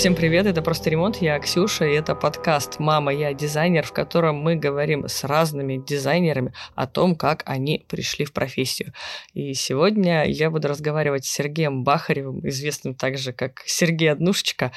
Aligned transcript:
Всем 0.00 0.14
привет, 0.14 0.46
это 0.46 0.62
«Просто 0.62 0.88
ремонт», 0.88 1.18
я 1.18 1.38
Ксюша, 1.38 1.84
и 1.84 1.92
это 1.92 2.14
подкаст 2.14 2.78
«Мама, 2.78 3.12
я 3.12 3.34
дизайнер», 3.34 3.84
в 3.84 3.92
котором 3.92 4.36
мы 4.36 4.56
говорим 4.56 5.06
с 5.06 5.24
разными 5.24 5.76
дизайнерами 5.76 6.54
о 6.74 6.86
том, 6.86 7.14
как 7.14 7.42
они 7.44 7.84
пришли 7.86 8.24
в 8.24 8.32
профессию. 8.32 8.94
И 9.34 9.52
сегодня 9.52 10.24
я 10.24 10.50
буду 10.50 10.68
разговаривать 10.68 11.26
с 11.26 11.30
Сергеем 11.30 11.84
Бахаревым, 11.84 12.40
известным 12.48 12.94
также 12.94 13.34
как 13.34 13.60
Сергей 13.66 14.10
Однушечка, 14.10 14.72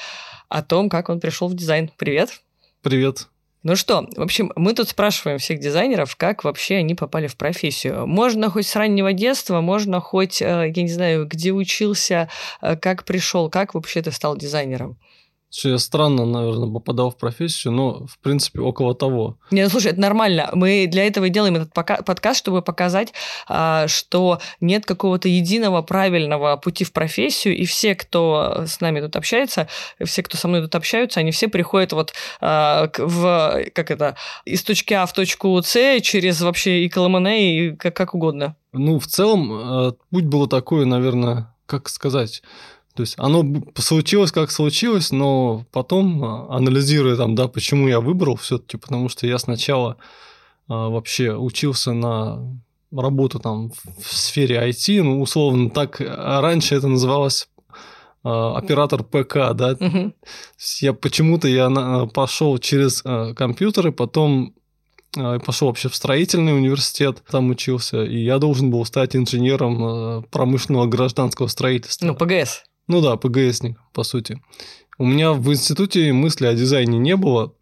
о 0.49 0.61
том, 0.61 0.89
как 0.89 1.07
он 1.07 1.21
пришел 1.21 1.47
в 1.47 1.55
дизайн. 1.55 1.89
Привет! 1.97 2.41
Привет! 2.81 3.29
Ну 3.63 3.77
что, 3.77 4.05
в 4.17 4.21
общем, 4.21 4.51
мы 4.57 4.73
тут 4.73 4.89
спрашиваем 4.89 5.37
всех 5.37 5.59
дизайнеров, 5.59 6.17
как 6.17 6.43
вообще 6.43 6.75
они 6.75 6.95
попали 6.95 7.27
в 7.27 7.37
профессию. 7.37 8.05
Можно 8.05 8.49
хоть 8.49 8.67
с 8.67 8.75
раннего 8.75 9.13
детства, 9.13 9.61
можно 9.61 10.01
хоть, 10.01 10.41
э, 10.41 10.73
я 10.75 10.83
не 10.83 10.89
знаю, 10.89 11.25
где 11.25 11.53
учился, 11.53 12.27
э, 12.61 12.75
как 12.75 13.05
пришел, 13.05 13.49
как 13.49 13.73
вообще 13.73 14.01
ты 14.01 14.11
стал 14.11 14.35
дизайнером. 14.35 14.97
Что 15.53 15.69
я 15.69 15.77
странно, 15.77 16.25
наверное, 16.25 16.67
попадал 16.67 17.11
в 17.11 17.17
профессию, 17.17 17.73
но, 17.73 18.07
в 18.07 18.17
принципе, 18.17 18.59
около 18.59 18.95
того. 18.95 19.37
Не, 19.51 19.63
ну 19.63 19.69
слушай, 19.69 19.91
это 19.91 20.01
нормально. 20.01 20.49
Мы 20.53 20.87
для 20.87 21.05
этого 21.05 21.25
и 21.25 21.29
делаем 21.29 21.55
этот 21.55 21.71
подкаст, 21.73 22.39
чтобы 22.39 22.63
показать, 22.63 23.13
а, 23.47 23.87
что 23.87 24.39
нет 24.61 24.83
какого-то 24.87 25.27
единого 25.27 25.83
правильного 25.83 26.57
пути 26.57 26.83
в 26.83 26.91
профессию, 26.91 27.55
и 27.55 27.65
все, 27.65 27.93
кто 27.93 28.63
с 28.65 28.81
нами 28.81 28.99
тут 28.99 29.15
общается, 29.15 29.67
все, 30.03 30.23
кто 30.23 30.37
со 30.37 30.47
мной 30.47 30.63
тут 30.63 30.73
общаются, 30.73 31.19
они 31.19 31.29
все 31.29 31.47
приходят 31.47 31.93
вот 31.93 32.13
а, 32.41 32.89
в, 32.97 33.63
как 33.75 33.91
это, 33.91 34.15
из 34.45 34.63
точки 34.63 34.95
А 34.95 35.05
в 35.05 35.13
точку 35.13 35.61
С 35.61 36.01
через 36.01 36.41
вообще 36.41 36.83
и 36.83 36.89
Коломане, 36.89 37.59
и 37.59 37.75
как, 37.75 37.95
как 37.95 38.15
угодно. 38.15 38.55
Ну, 38.71 38.97
в 38.97 39.05
целом, 39.05 39.51
э, 39.53 39.91
путь 40.09 40.25
был 40.25 40.47
такой, 40.47 40.87
наверное, 40.87 41.53
как 41.67 41.89
сказать 41.89 42.41
то 42.95 43.01
есть 43.01 43.15
оно 43.17 43.43
случилось 43.75 44.31
как 44.31 44.51
случилось, 44.51 45.11
но 45.11 45.65
потом, 45.71 46.23
а, 46.23 46.57
анализируя 46.57 47.15
там, 47.15 47.33
да, 47.33 47.47
почему 47.47 47.87
я 47.87 47.99
выбрал 47.99 48.35
все-таки, 48.35 48.77
потому 48.77 49.09
что 49.09 49.25
я 49.25 49.39
сначала 49.39 49.97
а, 50.67 50.89
вообще 50.89 51.33
учился 51.33 51.93
на 51.93 52.39
работу 52.91 53.39
там 53.39 53.71
в 53.99 54.15
сфере 54.15 54.57
IT, 54.57 55.01
ну, 55.01 55.21
условно, 55.21 55.71
так 55.71 55.99
а 55.99 56.41
раньше 56.41 56.75
это 56.75 56.87
называлось 56.87 57.49
оператор 58.21 59.03
ПК, 59.03 59.53
да. 59.53 59.75
Угу. 59.77 60.13
Я 60.79 60.93
почему-то 60.93 61.49
я 61.49 62.07
пошел 62.13 62.57
через 62.57 63.01
компьютеры, 63.35 63.91
потом 63.91 64.53
пошел 65.11 65.67
вообще 65.67 65.89
в 65.89 65.95
строительный 65.95 66.55
университет, 66.55 67.21
там 67.29 67.49
учился, 67.49 68.03
и 68.03 68.23
я 68.23 68.37
должен 68.37 68.71
был 68.71 68.85
стать 68.85 69.17
инженером 69.17 70.23
промышленного 70.31 70.85
гражданского 70.85 71.47
строительства. 71.47 72.05
Ну, 72.05 72.15
ПГС. 72.15 72.63
Ну 72.87 73.01
да, 73.01 73.15
ПГСник, 73.15 73.79
по 73.93 74.03
сути. 74.03 74.41
У 74.97 75.05
меня 75.05 75.33
в 75.33 75.51
институте 75.51 76.11
мысли 76.13 76.45
о 76.45 76.53
дизайне 76.53 76.97
не 76.97 77.15
было. 77.15 77.53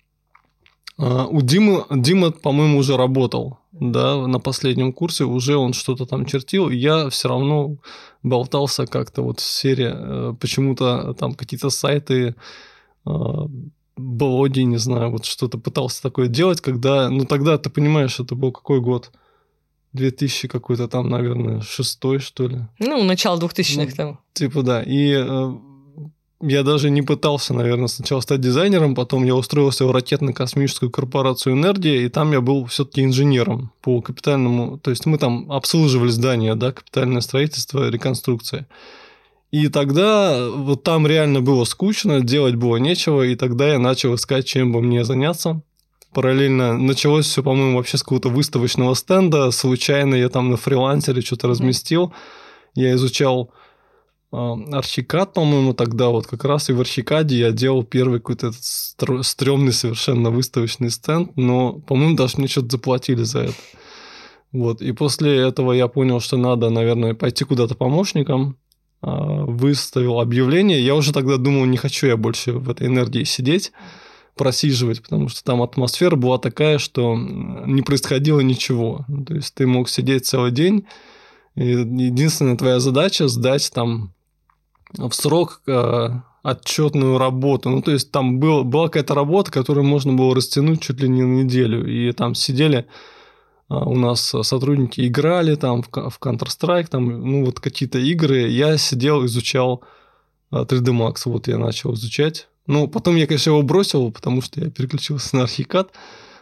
А, 0.98 1.26
у 1.28 1.42
Димы, 1.42 1.86
Дима, 1.90 2.32
по-моему, 2.32 2.80
уже 2.80 2.98
работал, 2.98 3.60
да, 3.72 4.28
на 4.28 4.40
последнем 4.40 4.94
курсе, 4.94 5.24
уже 5.24 5.56
он 5.56 5.74
что-то 5.74 6.06
там 6.06 6.26
чертил, 6.26 6.70
и 6.70 6.76
я 6.76 7.10
все 7.10 7.30
равно 7.30 7.78
болтался 8.24 8.86
как-то 8.86 9.22
вот 9.22 9.40
в 9.40 9.44
сфере, 9.44 9.94
э, 9.94 10.34
почему-то 10.40 11.14
там 11.14 11.34
какие-то 11.34 11.70
сайты, 11.70 12.36
а, 13.06 13.48
блоги, 13.98 14.62
не 14.62 14.78
знаю, 14.78 15.12
вот 15.12 15.26
что-то 15.26 15.58
пытался 15.58 16.02
такое 16.02 16.28
делать, 16.28 16.62
когда, 16.62 17.10
ну 17.10 17.26
тогда 17.26 17.58
ты 17.58 17.70
понимаешь, 17.70 18.20
это 18.20 18.36
был 18.36 18.52
какой 18.52 18.82
год? 18.82 19.12
2000 19.94 20.48
какой-то 20.48 20.88
там, 20.88 21.10
наверное, 21.10 21.62
шестой, 21.62 22.20
что 22.20 22.48
ли. 22.48 22.60
Ну, 22.80 23.04
начало 23.04 23.40
2000-х 23.40 23.86
ну, 23.86 23.96
там. 23.96 24.20
Типа, 24.34 24.64
да. 24.64 24.84
И 24.84 25.14
э, 25.14 25.54
я 26.42 26.64
даже 26.64 26.90
не 26.90 27.02
пытался, 27.02 27.54
наверное, 27.54 27.88
сначала 27.88 28.22
стать 28.22 28.42
дизайнером, 28.42 28.96
потом 28.96 29.26
я 29.26 29.36
устроился 29.36 29.86
в 29.86 29.92
ракетно-космическую 29.92 30.90
корпорацию 30.90 31.54
«Энергия», 31.54 32.06
и 32.06 32.10
там 32.10 32.32
я 32.32 32.42
был 32.42 32.66
все 32.66 32.86
таки 32.86 33.04
инженером 33.04 33.72
по 33.82 34.02
капитальному... 34.02 34.78
То 34.78 34.92
есть 34.92 35.06
мы 35.06 35.18
там 35.18 35.52
обслуживали 35.52 36.10
здания, 36.10 36.56
да, 36.56 36.72
капитальное 36.72 37.22
строительство, 37.22 37.90
реконструкция. 37.90 38.68
И 39.52 39.68
тогда 39.68 40.50
вот 40.50 40.84
там 40.84 41.06
реально 41.06 41.42
было 41.42 41.66
скучно, 41.66 42.22
делать 42.22 42.56
было 42.56 42.78
нечего, 42.78 43.24
и 43.24 43.36
тогда 43.36 43.68
я 43.68 43.80
начал 43.80 44.16
искать, 44.16 44.46
чем 44.46 44.72
бы 44.72 44.82
мне 44.82 45.04
заняться 45.04 45.62
параллельно 46.14 46.78
началось 46.78 47.26
все, 47.26 47.44
по-моему, 47.44 47.78
вообще 47.78 47.98
с 47.98 48.04
какого-то 48.04 48.30
выставочного 48.30 48.94
стенда. 48.96 49.52
Случайно 49.52 50.16
я 50.16 50.30
там 50.30 50.50
на 50.50 50.58
фрилансере 50.58 51.22
что-то 51.22 51.48
разместил. 51.48 52.14
Я 52.76 52.94
изучал 52.94 53.52
э, 54.32 54.38
Архикад, 54.72 55.34
по-моему, 55.34 55.74
тогда 55.74 56.10
вот 56.10 56.28
как 56.28 56.44
раз 56.46 56.70
и 56.70 56.74
в 56.74 56.82
Архикаде 56.82 57.38
я 57.38 57.52
делал 57.52 57.84
первый 57.84 58.20
какой-то 58.20 58.48
этот 58.48 59.26
стрёмный 59.26 59.74
совершенно 59.74 60.30
выставочный 60.30 60.90
стенд, 60.90 61.32
но, 61.36 61.74
по-моему, 61.74 62.16
даже 62.16 62.38
мне 62.38 62.48
что-то 62.48 62.70
заплатили 62.72 63.24
за 63.24 63.40
это. 63.40 63.56
Вот, 64.52 64.82
и 64.82 64.92
после 64.92 65.38
этого 65.38 65.72
я 65.72 65.88
понял, 65.88 66.20
что 66.20 66.38
надо, 66.38 66.70
наверное, 66.70 67.14
пойти 67.14 67.46
куда-то 67.46 67.76
помощником, 67.76 68.58
а, 69.02 69.46
выставил 69.46 70.20
объявление. 70.20 70.86
Я 70.86 70.96
уже 70.96 71.14
тогда 71.14 71.38
думал, 71.38 71.66
не 71.66 71.78
хочу 71.78 72.08
я 72.08 72.18
больше 72.18 72.52
в 72.52 72.70
этой 72.70 72.88
энергии 72.88 73.24
сидеть 73.24 73.72
просиживать, 74.42 75.04
потому 75.04 75.30
что 75.30 75.44
там 75.44 75.62
атмосфера 75.62 76.16
была 76.16 76.40
такая, 76.40 76.80
что 76.80 77.16
не 77.16 77.84
происходило 77.84 78.40
ничего. 78.40 79.06
То 79.28 79.36
есть 79.36 79.54
ты 79.54 79.68
мог 79.68 79.88
сидеть 79.88 80.26
целый 80.26 80.50
день, 80.50 80.88
и 81.54 81.68
единственная 81.68 82.58
твоя 82.58 82.80
задача 82.80 83.28
сдать 83.28 83.72
там 83.72 84.16
в 84.98 85.12
срок 85.12 85.62
э, 85.68 86.10
отчетную 86.42 87.20
работу. 87.20 87.70
Ну, 87.70 87.84
то 87.84 87.92
есть 87.92 88.12
там 88.12 88.40
был, 88.40 88.64
была 88.64 88.88
какая-то 88.88 89.14
работа, 89.14 89.52
которую 89.52 89.84
можно 89.84 90.14
было 90.14 90.34
растянуть 90.34 90.82
чуть 90.82 91.00
ли 91.00 91.08
не 91.08 91.22
на 91.22 91.44
неделю. 91.44 91.88
И 91.88 92.12
там 92.14 92.34
сидели 92.34 92.88
э, 93.70 93.76
у 93.76 93.96
нас 93.96 94.34
сотрудники 94.42 95.08
играли 95.08 95.54
там 95.54 95.84
в 95.84 96.18
Counter-Strike, 96.20 96.88
там, 96.88 97.06
ну, 97.30 97.46
вот 97.46 97.60
какие-то 97.60 98.00
игры. 98.00 98.48
Я 98.48 98.80
сидел, 98.80 99.24
изучал 99.26 99.84
3D 100.52 100.90
э, 100.90 100.92
Max. 100.92 101.22
Вот 101.26 101.48
я 101.48 101.60
начал 101.60 101.94
изучать 101.94 102.48
ну, 102.68 102.88
потом 102.88 103.16
я, 103.16 103.28
конечно, 103.28 103.52
его 103.52 103.62
бросил, 103.62 104.12
потому 104.12 104.42
что 104.42 104.62
я 104.62 104.70
переключился 104.70 105.36
на 105.36 105.44
архикад. 105.44 105.92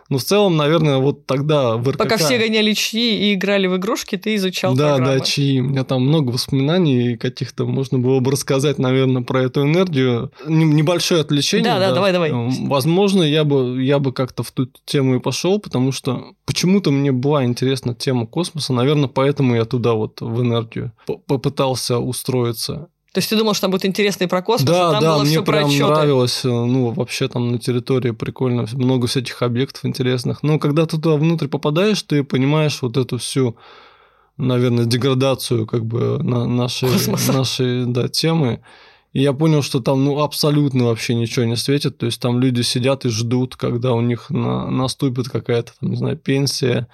Но 0.10 0.18
в 0.18 0.24
целом, 0.24 0.58
наверное, 0.58 0.98
вот 0.98 1.28
тогда 1.28 1.78
в 1.78 1.88
РКК... 1.88 2.00
Пока 2.00 2.18
все 2.18 2.40
гоняли 2.40 2.74
чьи 2.74 3.30
и 3.30 3.36
играли 3.36 3.68
в 3.68 3.78
игрушки, 3.78 4.16
ты 4.18 4.34
изучал 4.38 4.76
Да, 4.76 4.96
программы. 4.96 5.20
да, 5.20 5.24
чьи. 5.24 5.60
У 5.62 5.66
меня 5.66 5.84
там 5.84 6.02
много 6.02 6.32
воспоминаний 6.32 7.16
каких-то, 7.16 7.68
можно 7.68 8.00
было 8.00 8.20
бы 8.20 8.32
рассказать, 8.32 8.80
наверное, 8.80 9.22
про 9.22 9.44
эту 9.44 9.62
энергию. 9.62 10.32
Небольшое 10.48 11.22
отвлечение. 11.22 11.64
Да, 11.72 11.78
да, 11.78 11.90
да, 11.90 11.94
давай, 11.94 12.12
давай. 12.12 12.32
Возможно, 12.34 13.22
я 13.22 13.44
бы, 13.44 13.84
я 13.84 14.00
бы 14.00 14.12
как-то 14.12 14.42
в 14.42 14.52
ту 14.52 14.68
тему 14.84 15.18
и 15.18 15.20
пошел, 15.20 15.60
потому 15.60 15.92
что 15.92 16.34
почему-то 16.46 16.90
мне 16.90 17.12
была 17.12 17.46
интересна 17.46 17.94
тема 17.94 18.26
космоса. 18.26 18.74
Наверное, 18.74 19.10
поэтому 19.10 19.54
я 19.56 19.66
туда 19.66 19.94
вот 19.94 20.22
в 20.22 20.42
энергию 20.42 20.92
попытался 21.28 22.00
устроиться. 22.00 22.88
То 23.14 23.20
есть 23.20 23.30
ты 23.30 23.36
думал, 23.36 23.54
что 23.56 23.62
там 23.62 23.72
будет 23.72 23.86
интересно 23.86 24.26
и 24.26 24.28
про 24.28 24.44
космос, 24.44 24.70
да, 24.70 24.90
а 24.90 24.92
там 24.92 25.02
да, 25.02 25.14
было 25.14 25.24
мне 25.24 25.32
все 25.32 25.44
прям 25.44 25.70
про 25.70 25.88
нравилось, 25.88 26.46
э, 26.46 26.48
ну, 26.48 26.92
вообще 26.92 27.28
там 27.28 27.52
на 27.52 27.58
территории 27.58 28.12
прикольно, 28.12 28.68
много 28.74 29.08
всяких 29.08 29.42
объектов 29.42 29.86
интересных. 29.86 30.44
Но 30.44 30.60
когда 30.60 30.86
ты 30.86 30.98
туда 30.98 31.16
внутрь 31.16 31.48
попадаешь, 31.48 32.04
ты 32.04 32.24
понимаешь 32.24 32.80
вот 32.84 32.98
эту 32.98 33.18
всю, 33.18 33.58
наверное, 34.38 34.86
деградацию 34.86 35.66
как 35.66 35.86
бы 35.86 36.22
на 36.22 36.46
нашей, 36.46 36.90
нашей 37.34 37.86
да, 37.88 38.10
темы. 38.10 38.62
И 39.14 39.24
я 39.24 39.34
понял, 39.34 39.64
что 39.64 39.80
там 39.80 40.06
ну, 40.06 40.22
абсолютно 40.22 40.86
вообще 40.86 41.16
ничего 41.16 41.46
не 41.46 41.56
светит. 41.56 41.98
То 41.98 42.06
есть 42.06 42.22
там 42.22 42.40
люди 42.40 42.62
сидят 42.62 43.06
и 43.06 43.10
ждут, 43.10 43.56
когда 43.56 43.94
у 43.94 44.02
них 44.02 44.30
на, 44.30 44.70
наступит 44.70 45.30
какая-то, 45.30 45.72
там, 45.80 45.90
не 45.90 45.96
знаю, 45.96 46.16
пенсия. 46.16 46.88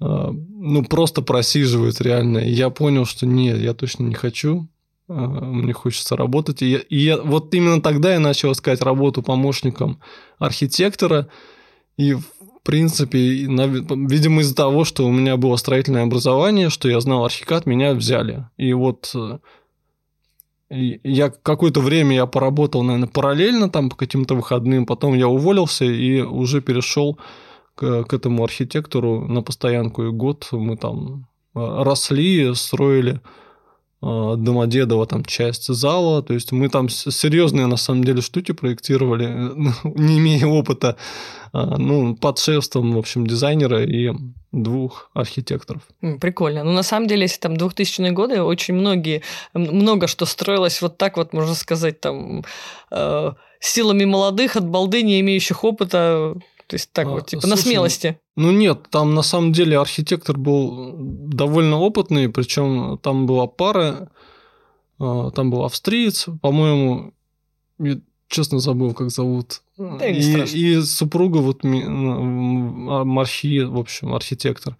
Э, 0.00 0.30
ну, 0.30 0.84
просто 0.84 1.22
просиживают 1.22 1.98
реально. 2.02 2.38
И 2.40 2.50
я 2.50 2.68
понял, 2.68 3.06
что 3.06 3.24
нет, 3.24 3.58
я 3.58 3.72
точно 3.72 4.02
не 4.02 4.14
хочу 4.14 4.68
мне 5.10 5.72
хочется 5.72 6.16
работать. 6.16 6.62
И, 6.62 6.66
я, 6.66 6.78
и 6.78 6.98
я, 6.98 7.16
вот 7.20 7.52
именно 7.54 7.82
тогда 7.82 8.12
я 8.12 8.20
начал 8.20 8.52
искать 8.52 8.80
работу 8.80 9.22
помощником 9.22 10.00
архитектора. 10.38 11.28
И, 11.96 12.14
в 12.14 12.24
принципе, 12.62 13.46
на, 13.48 13.66
видимо, 13.66 14.42
из-за 14.42 14.54
того, 14.54 14.84
что 14.84 15.06
у 15.06 15.10
меня 15.10 15.36
было 15.36 15.56
строительное 15.56 16.04
образование, 16.04 16.70
что 16.70 16.88
я 16.88 17.00
знал 17.00 17.24
архикад, 17.24 17.66
меня 17.66 17.92
взяли. 17.94 18.46
И 18.56 18.72
вот 18.72 19.10
э, 19.14 19.38
и 20.70 21.00
я 21.02 21.30
какое-то 21.30 21.80
время 21.80 22.14
я 22.14 22.26
поработал, 22.26 22.82
наверное, 22.82 23.08
параллельно 23.08 23.68
там 23.68 23.90
по 23.90 23.96
каким-то 23.96 24.36
выходным, 24.36 24.86
потом 24.86 25.14
я 25.14 25.26
уволился 25.26 25.84
и 25.84 26.20
уже 26.20 26.60
перешел 26.60 27.18
к, 27.74 28.04
к 28.04 28.14
этому 28.14 28.44
архитектору 28.44 29.26
на 29.26 29.42
постоянку. 29.42 30.04
И 30.04 30.10
год 30.10 30.48
мы 30.52 30.76
там 30.76 31.26
э, 31.56 31.82
росли, 31.82 32.54
строили 32.54 33.14
э, 33.14 33.18
Домодедово, 34.02 35.06
там 35.06 35.24
часть 35.24 35.66
зала. 35.66 36.22
То 36.22 36.34
есть 36.34 36.52
мы 36.52 36.68
там 36.68 36.88
серьезные, 36.88 37.66
на 37.66 37.76
самом 37.76 38.04
деле, 38.04 38.22
штуки 38.22 38.52
проектировали, 38.52 39.26
не 39.84 40.18
имея 40.18 40.46
опыта, 40.46 40.96
а, 41.52 41.76
ну, 41.76 42.16
под 42.16 42.38
шефством, 42.38 42.94
в 42.94 42.98
общем, 42.98 43.26
дизайнера 43.26 43.84
и 43.84 44.12
двух 44.52 45.10
архитекторов. 45.14 45.82
Прикольно. 46.20 46.64
Ну, 46.64 46.72
на 46.72 46.82
самом 46.82 47.08
деле, 47.08 47.22
если 47.22 47.40
там 47.40 47.54
2000-е 47.54 48.12
годы, 48.12 48.42
очень 48.42 48.74
многие, 48.74 49.22
много 49.54 50.06
что 50.06 50.26
строилось 50.26 50.82
вот 50.82 50.96
так 50.96 51.16
вот, 51.16 51.32
можно 51.32 51.54
сказать, 51.54 52.00
там, 52.00 52.44
э, 52.90 53.32
силами 53.60 54.04
молодых 54.04 54.56
от 54.56 54.66
балды, 54.66 55.02
не 55.02 55.20
имеющих 55.20 55.62
опыта, 55.64 56.34
то 56.70 56.76
есть 56.76 56.92
так 56.92 57.08
а, 57.08 57.10
вот, 57.10 57.26
типа 57.26 57.42
слушай, 57.42 57.50
на 57.50 57.56
смелости. 57.56 58.20
Ну 58.36 58.52
нет, 58.52 58.86
там 58.90 59.12
на 59.12 59.22
самом 59.22 59.52
деле 59.52 59.76
архитектор 59.76 60.38
был 60.38 60.94
довольно 60.96 61.80
опытный, 61.80 62.28
причем 62.28 62.96
там 63.02 63.26
была 63.26 63.48
пара, 63.48 64.08
а, 65.00 65.32
там 65.32 65.50
был 65.50 65.64
австриец, 65.64 66.26
по-моему, 66.40 67.12
честно 68.28 68.60
забыл, 68.60 68.94
как 68.94 69.10
зовут. 69.10 69.62
Да, 69.76 70.06
и, 70.06 70.20
и 70.20 70.80
супруга 70.82 71.38
вот 71.38 71.64
Мархи, 71.64 73.64
в 73.64 73.76
общем, 73.76 74.14
архитектор. 74.14 74.76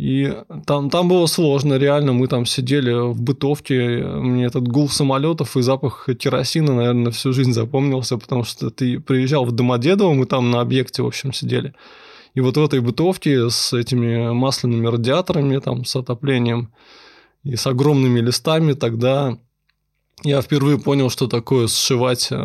И 0.00 0.34
там, 0.64 0.88
там 0.88 1.10
было 1.10 1.26
сложно, 1.26 1.74
реально. 1.74 2.14
Мы 2.14 2.26
там 2.26 2.46
сидели 2.46 2.90
в 2.90 3.20
бытовке. 3.20 4.02
Мне 4.02 4.46
этот 4.46 4.66
гул 4.66 4.88
самолетов 4.88 5.58
и 5.58 5.60
запах 5.60 6.08
керосина, 6.18 6.74
наверное, 6.74 7.12
всю 7.12 7.34
жизнь 7.34 7.52
запомнился, 7.52 8.16
потому 8.16 8.44
что 8.44 8.70
ты 8.70 8.98
приезжал 8.98 9.44
в 9.44 9.52
Домодедово, 9.52 10.14
мы 10.14 10.24
там 10.24 10.50
на 10.50 10.62
объекте, 10.62 11.02
в 11.02 11.06
общем, 11.06 11.34
сидели. 11.34 11.74
И 12.32 12.40
вот 12.40 12.56
в 12.56 12.64
этой 12.64 12.80
бытовке 12.80 13.50
с 13.50 13.74
этими 13.74 14.32
масляными 14.32 14.86
радиаторами, 14.86 15.58
там, 15.58 15.84
с 15.84 15.94
отоплением 15.94 16.72
и 17.44 17.56
с 17.56 17.66
огромными 17.66 18.20
листами 18.20 18.72
тогда 18.72 19.36
я 20.22 20.42
впервые 20.42 20.78
понял, 20.78 21.10
что 21.10 21.26
такое 21.26 21.66
сшивать 21.66 22.28
э, 22.30 22.36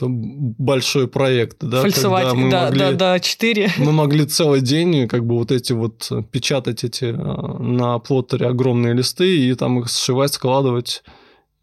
большой 0.00 1.08
проект. 1.08 1.58
Да, 1.60 1.82
Фальсовать, 1.82 2.32
мы 2.32 2.50
да, 2.50 2.64
могли, 2.64 2.78
да, 2.78 2.92
да, 2.92 3.20
4. 3.20 3.72
Мы 3.78 3.92
могли 3.92 4.24
целый 4.26 4.60
день 4.60 5.06
как 5.08 5.24
бы 5.26 5.36
вот 5.36 5.52
эти 5.52 5.72
вот 5.72 6.10
печатать 6.30 6.84
эти 6.84 7.04
э, 7.04 7.12
на 7.12 7.98
плоттере 7.98 8.46
огромные 8.46 8.94
листы 8.94 9.38
и 9.38 9.54
там 9.54 9.80
их 9.80 9.90
сшивать, 9.90 10.34
складывать, 10.34 11.02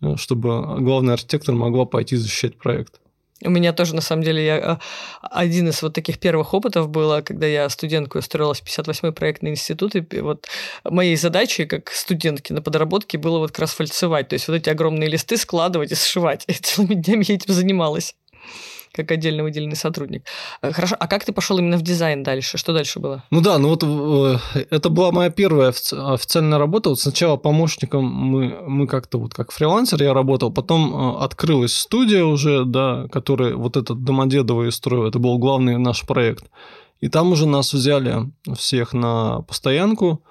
э, 0.01 0.15
чтобы 0.17 0.49
главный 0.79 1.13
архитектор 1.13 1.55
могла 1.55 1.85
пойти 1.85 2.15
защищать 2.15 2.57
проект. 2.57 2.99
У 3.45 3.49
меня 3.49 3.73
тоже, 3.73 3.95
на 3.95 4.01
самом 4.01 4.23
деле, 4.23 4.45
я, 4.45 4.57
а, 4.57 4.79
один 5.21 5.69
из 5.69 5.81
вот 5.81 5.93
таких 5.93 6.19
первых 6.19 6.53
опытов 6.53 6.89
было, 6.89 7.21
когда 7.21 7.47
я 7.47 7.69
студенткой 7.69 8.19
устроилась 8.19 8.61
в 8.61 8.65
58-й 8.65 9.11
проектный 9.11 9.51
институт, 9.51 9.95
и 9.95 10.21
вот 10.21 10.47
моей 10.83 11.15
задачей, 11.15 11.65
как 11.65 11.91
студентки 11.91 12.53
на 12.53 12.61
подработке, 12.61 13.17
было 13.17 13.39
вот 13.39 13.51
как 13.51 13.59
раз 13.59 13.73
фальцевать, 13.73 14.29
то 14.29 14.33
есть 14.33 14.47
вот 14.47 14.55
эти 14.55 14.69
огромные 14.69 15.09
листы 15.09 15.37
складывать 15.37 15.91
и 15.91 15.95
сшивать. 15.95 16.43
И 16.47 16.53
целыми 16.61 16.95
днями 16.95 17.25
я 17.27 17.35
этим 17.35 17.53
занималась 17.53 18.15
как 18.93 19.11
отдельно 19.11 19.43
выделенный 19.43 19.75
сотрудник. 19.75 20.25
Э, 20.61 20.71
хорошо, 20.71 20.95
а 20.99 21.07
как 21.07 21.25
ты 21.25 21.33
пошел 21.33 21.57
именно 21.57 21.77
в 21.77 21.81
дизайн 21.81 22.23
дальше? 22.23 22.57
Что 22.57 22.73
дальше 22.73 22.99
было? 22.99 23.23
Ну 23.31 23.41
да, 23.41 23.57
ну 23.57 23.69
вот 23.69 23.83
э, 23.83 24.65
это 24.69 24.89
была 24.89 25.11
моя 25.11 25.29
первая 25.29 25.69
официальная 25.69 26.59
работа. 26.59 26.89
Вот 26.89 26.99
сначала 26.99 27.37
помощником 27.37 28.05
мы, 28.05 28.59
мы 28.67 28.87
как-то 28.87 29.17
вот 29.17 29.33
как 29.33 29.51
фрилансер 29.51 30.01
я 30.03 30.13
работал, 30.13 30.53
потом 30.53 30.93
э, 30.93 31.23
открылась 31.23 31.75
студия 31.75 32.23
уже, 32.23 32.65
да, 32.65 33.07
которая 33.11 33.55
вот 33.55 33.77
этот 33.77 34.03
Домодедово 34.03 34.67
и 34.67 34.71
строил. 34.71 35.05
Это 35.05 35.19
был 35.19 35.39
главный 35.39 35.77
наш 35.77 36.05
проект. 36.05 36.45
И 37.01 37.09
там 37.09 37.31
уже 37.31 37.47
нас 37.47 37.73
взяли 37.73 38.31
всех 38.55 38.93
на 38.93 39.41
постоянку. 39.41 40.23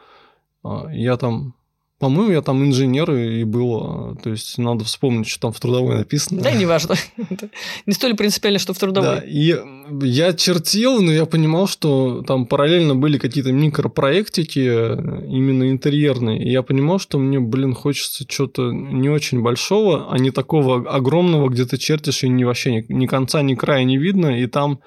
Я 0.91 1.17
там 1.17 1.55
по-моему, 2.03 2.33
я 2.33 2.43
там 2.43 2.65
инженер 2.65 3.13
и 3.13 3.45
был, 3.45 3.77
а, 3.77 4.17
то 4.21 4.31
есть 4.31 4.59
надо 4.59 4.83
вспомнить, 4.83 5.29
что 5.29 5.43
там 5.43 5.53
в 5.53 5.61
трудовой 5.61 5.99
написано. 5.99 6.43
Да, 6.43 6.51
неважно. 6.51 6.97
Не 7.87 7.93
столь 7.93 8.17
принципиально, 8.17 8.59
что 8.59 8.75
в 8.75 8.79
трудовой. 8.81 9.21
Да, 9.21 9.23
и 9.25 9.55
я 10.03 10.33
чертил, 10.33 11.01
но 11.01 11.13
я 11.13 11.27
понимал, 11.27 11.69
что 11.69 12.25
там 12.27 12.47
параллельно 12.47 12.97
были 12.97 13.19
какие-то 13.19 13.53
микропроектики, 13.53 14.59
именно 14.59 15.71
интерьерные. 15.71 16.43
И 16.43 16.51
я 16.51 16.65
понимал, 16.65 16.99
что 16.99 17.21
мне, 17.21 17.39
блин, 17.39 17.73
хочется 17.73 18.25
что-то 18.29 18.73
не 18.73 19.09
очень 19.09 19.41
большого, 19.41 20.13
а 20.13 20.19
не 20.19 20.33
такого 20.33 20.93
огромного, 20.93 21.51
где 21.51 21.67
ты 21.67 21.77
чертишь, 21.77 22.25
и 22.25 22.29
ни 22.29 22.43
вообще 22.43 22.73
ни, 22.73 22.93
ни 22.93 23.07
конца, 23.07 23.43
ни 23.43 23.55
края 23.55 23.85
не 23.85 23.97
видно, 23.97 24.41
и 24.41 24.49
там, 24.49 24.81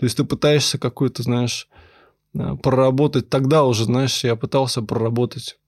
то 0.00 0.04
есть 0.04 0.16
ты 0.16 0.24
пытаешься 0.24 0.78
какой-то, 0.78 1.22
знаешь, 1.22 1.68
а, 2.36 2.56
проработать. 2.56 3.30
Тогда 3.30 3.62
уже, 3.62 3.84
знаешь, 3.84 4.24
я 4.24 4.34
пытался 4.34 4.82
проработать 4.82 5.59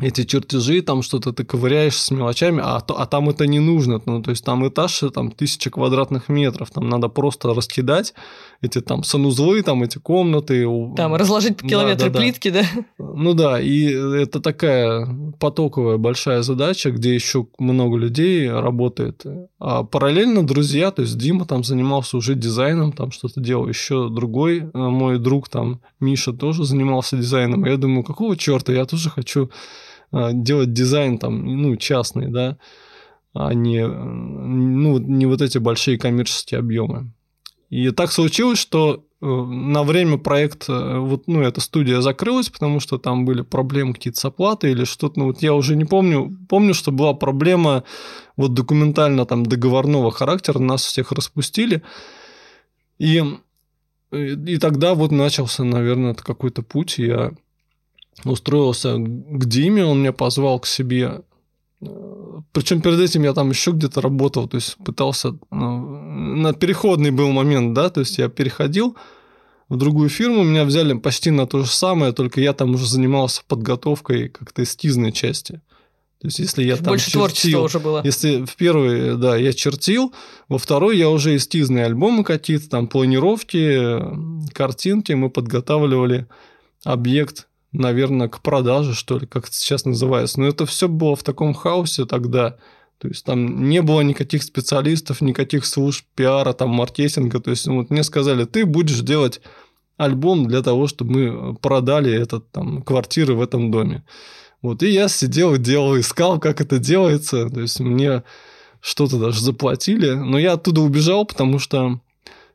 эти 0.00 0.24
чертежи, 0.24 0.82
там 0.82 1.02
что-то 1.02 1.32
ты 1.32 1.44
ковыряешь 1.44 1.96
с 1.96 2.10
мелочами, 2.10 2.60
а, 2.64 2.76
а 2.76 3.06
там 3.06 3.28
это 3.28 3.46
не 3.46 3.58
нужно. 3.58 4.00
Ну, 4.06 4.22
то 4.22 4.30
есть 4.30 4.44
там 4.44 4.66
этаж, 4.66 5.02
там 5.12 5.30
тысяча 5.30 5.70
квадратных 5.70 6.28
метров, 6.28 6.70
там 6.70 6.88
надо 6.88 7.08
просто 7.08 7.54
раскидать 7.54 8.14
эти 8.60 8.80
там 8.80 9.04
санузлы, 9.04 9.62
там 9.62 9.82
эти 9.82 9.98
комнаты. 9.98 10.66
Там 10.96 11.14
разложить 11.14 11.56
по 11.58 11.66
километру 11.66 12.08
да, 12.08 12.12
да, 12.12 12.20
плитки, 12.20 12.50
да. 12.50 12.62
да? 12.62 12.84
Ну 12.98 13.34
да, 13.34 13.60
и 13.60 13.84
это 13.86 14.40
такая 14.40 15.08
потоковая 15.38 15.96
большая 15.96 16.42
задача, 16.42 16.90
где 16.90 17.14
еще 17.14 17.46
много 17.58 17.96
людей 17.96 18.50
работает. 18.50 19.24
А 19.58 19.84
параллельно 19.84 20.46
друзья, 20.46 20.90
то 20.90 21.02
есть 21.02 21.16
Дима 21.18 21.44
там 21.44 21.64
занимался 21.64 22.16
уже 22.16 22.34
дизайном, 22.34 22.92
там 22.92 23.10
что-то 23.12 23.40
делал, 23.40 23.68
еще 23.68 24.08
другой 24.08 24.60
э, 24.60 24.68
мой 24.72 25.18
друг 25.18 25.48
там, 25.48 25.80
Миша, 26.00 26.32
тоже 26.32 26.64
занимался 26.64 27.16
дизайном. 27.16 27.64
Я 27.64 27.76
думаю, 27.76 28.04
какого 28.04 28.36
черта, 28.36 28.72
я 28.72 28.84
тоже 28.84 29.10
хочу 29.10 29.50
делать 30.12 30.72
дизайн 30.72 31.18
там, 31.18 31.44
ну, 31.62 31.76
частный, 31.76 32.28
да, 32.30 32.58
а 33.34 33.54
не, 33.54 33.86
ну, 33.86 34.98
не 34.98 35.26
вот 35.26 35.42
эти 35.42 35.58
большие 35.58 35.98
коммерческие 35.98 36.60
объемы. 36.60 37.12
И 37.70 37.90
так 37.90 38.10
случилось, 38.10 38.58
что 38.58 39.04
э, 39.20 39.26
на 39.26 39.82
время 39.82 40.16
проект, 40.16 40.68
э, 40.68 40.98
вот, 40.98 41.28
ну, 41.28 41.42
эта 41.42 41.60
студия 41.60 42.00
закрылась, 42.00 42.48
потому 42.48 42.80
что 42.80 42.96
там 42.96 43.26
были 43.26 43.42
проблемы 43.42 43.92
какие-то 43.92 44.18
с 44.18 44.24
оплатой 44.24 44.72
или 44.72 44.84
что-то, 44.84 45.20
ну, 45.20 45.26
вот 45.26 45.42
я 45.42 45.54
уже 45.54 45.76
не 45.76 45.84
помню. 45.84 46.34
Помню, 46.48 46.72
что 46.72 46.90
была 46.90 47.12
проблема 47.12 47.84
вот 48.36 48.54
документально 48.54 49.26
там 49.26 49.44
договорного 49.44 50.10
характера, 50.10 50.58
нас 50.58 50.82
всех 50.82 51.12
распустили. 51.12 51.82
И, 52.98 53.22
и 54.10 54.58
тогда 54.58 54.94
вот 54.94 55.12
начался, 55.12 55.62
наверное, 55.62 56.14
какой-то 56.14 56.62
путь. 56.62 56.98
Я 56.98 57.32
устроился 58.24 58.96
к 58.96 59.44
Диме, 59.44 59.84
он 59.84 60.00
меня 60.00 60.12
позвал 60.12 60.60
к 60.60 60.66
себе. 60.66 61.22
Причем 62.52 62.80
перед 62.80 62.98
этим 62.98 63.22
я 63.22 63.32
там 63.32 63.50
еще 63.50 63.70
где-то 63.70 64.00
работал, 64.00 64.48
то 64.48 64.56
есть 64.56 64.76
пытался... 64.84 65.38
Ну, 65.50 66.36
на 66.36 66.52
переходный 66.52 67.10
был 67.10 67.30
момент, 67.30 67.74
да, 67.74 67.90
то 67.90 68.00
есть 68.00 68.18
я 68.18 68.28
переходил 68.28 68.96
в 69.68 69.76
другую 69.76 70.08
фирму, 70.08 70.42
меня 70.42 70.64
взяли 70.64 70.94
почти 70.94 71.30
на 71.30 71.46
то 71.46 71.62
же 71.62 71.70
самое, 71.70 72.12
только 72.12 72.40
я 72.40 72.52
там 72.52 72.74
уже 72.74 72.86
занимался 72.86 73.42
подготовкой 73.46 74.28
как-то 74.28 74.62
эскизной 74.62 75.12
части. 75.12 75.60
То 76.20 76.26
есть, 76.26 76.40
если 76.40 76.64
я 76.64 76.76
Больше 76.76 77.12
там 77.12 77.20
творчества 77.20 77.60
уже 77.60 77.78
было. 77.78 78.02
Если 78.02 78.44
в 78.44 78.56
первый, 78.56 79.16
да, 79.16 79.36
я 79.36 79.52
чертил, 79.52 80.12
во 80.48 80.58
второй 80.58 80.98
я 80.98 81.10
уже 81.10 81.36
эскизные 81.36 81.84
альбомы 81.84 82.24
какие-то, 82.24 82.68
там 82.68 82.88
планировки, 82.88 84.00
картинки, 84.52 85.12
мы 85.12 85.30
подготавливали 85.30 86.26
объект 86.82 87.47
наверное, 87.72 88.28
к 88.28 88.40
продаже, 88.40 88.94
что 88.94 89.18
ли, 89.18 89.26
как 89.26 89.46
это 89.46 89.54
сейчас 89.54 89.84
называется. 89.84 90.40
Но 90.40 90.46
это 90.46 90.66
все 90.66 90.88
было 90.88 91.16
в 91.16 91.22
таком 91.22 91.54
хаосе 91.54 92.06
тогда. 92.06 92.56
То 92.98 93.08
есть 93.08 93.24
там 93.24 93.68
не 93.68 93.80
было 93.82 94.00
никаких 94.00 94.42
специалистов, 94.42 95.20
никаких 95.20 95.64
служб 95.66 96.04
пиара, 96.14 96.52
там, 96.52 96.70
маркетинга. 96.70 97.40
То 97.40 97.50
есть 97.50 97.66
ну, 97.66 97.76
вот 97.78 97.90
мне 97.90 98.02
сказали, 98.02 98.44
ты 98.44 98.66
будешь 98.66 99.00
делать 99.00 99.40
альбом 99.96 100.46
для 100.46 100.62
того, 100.62 100.86
чтобы 100.86 101.12
мы 101.12 101.54
продали 101.56 102.12
этот, 102.12 102.50
там, 102.50 102.82
квартиры 102.82 103.34
в 103.34 103.42
этом 103.42 103.70
доме. 103.70 104.04
Вот, 104.62 104.82
и 104.82 104.88
я 104.88 105.08
сидел 105.08 105.56
делал, 105.56 105.98
искал, 105.98 106.40
как 106.40 106.60
это 106.60 106.78
делается. 106.78 107.48
То 107.48 107.60
есть 107.60 107.78
мне 107.78 108.24
что-то 108.80 109.18
даже 109.18 109.40
заплатили. 109.40 110.10
Но 110.10 110.38
я 110.38 110.52
оттуда 110.52 110.80
убежал, 110.80 111.24
потому 111.24 111.58
что 111.58 112.00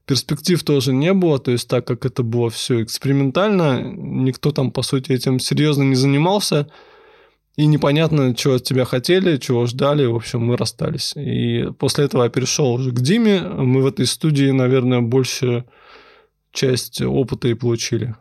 перспектив 0.05 0.61
тоже 0.63 0.93
не 0.93 1.13
было, 1.13 1.39
то 1.39 1.51
есть 1.51 1.67
так 1.67 1.85
как 1.85 2.05
это 2.05 2.23
было 2.23 2.49
все 2.49 2.83
экспериментально, 2.83 3.81
никто 3.81 4.51
там, 4.51 4.71
по 4.71 4.81
сути, 4.81 5.11
этим 5.11 5.39
серьезно 5.39 5.83
не 5.83 5.95
занимался, 5.95 6.67
и 7.55 7.67
непонятно, 7.67 8.33
чего 8.33 8.55
от 8.55 8.63
тебя 8.63 8.83
хотели, 8.83 9.37
чего 9.37 9.65
ждали, 9.67 10.05
в 10.05 10.15
общем, 10.15 10.41
мы 10.41 10.57
расстались. 10.57 11.13
И 11.15 11.69
после 11.77 12.05
этого 12.05 12.23
я 12.23 12.29
перешел 12.29 12.73
уже 12.73 12.91
к 12.91 12.99
Диме, 12.99 13.41
мы 13.41 13.83
в 13.83 13.85
этой 13.85 14.07
студии, 14.07 14.49
наверное, 14.49 15.01
больше 15.01 15.65
часть 16.51 17.01
опыта 17.01 17.47
и 17.47 17.53
получили. 17.53 18.15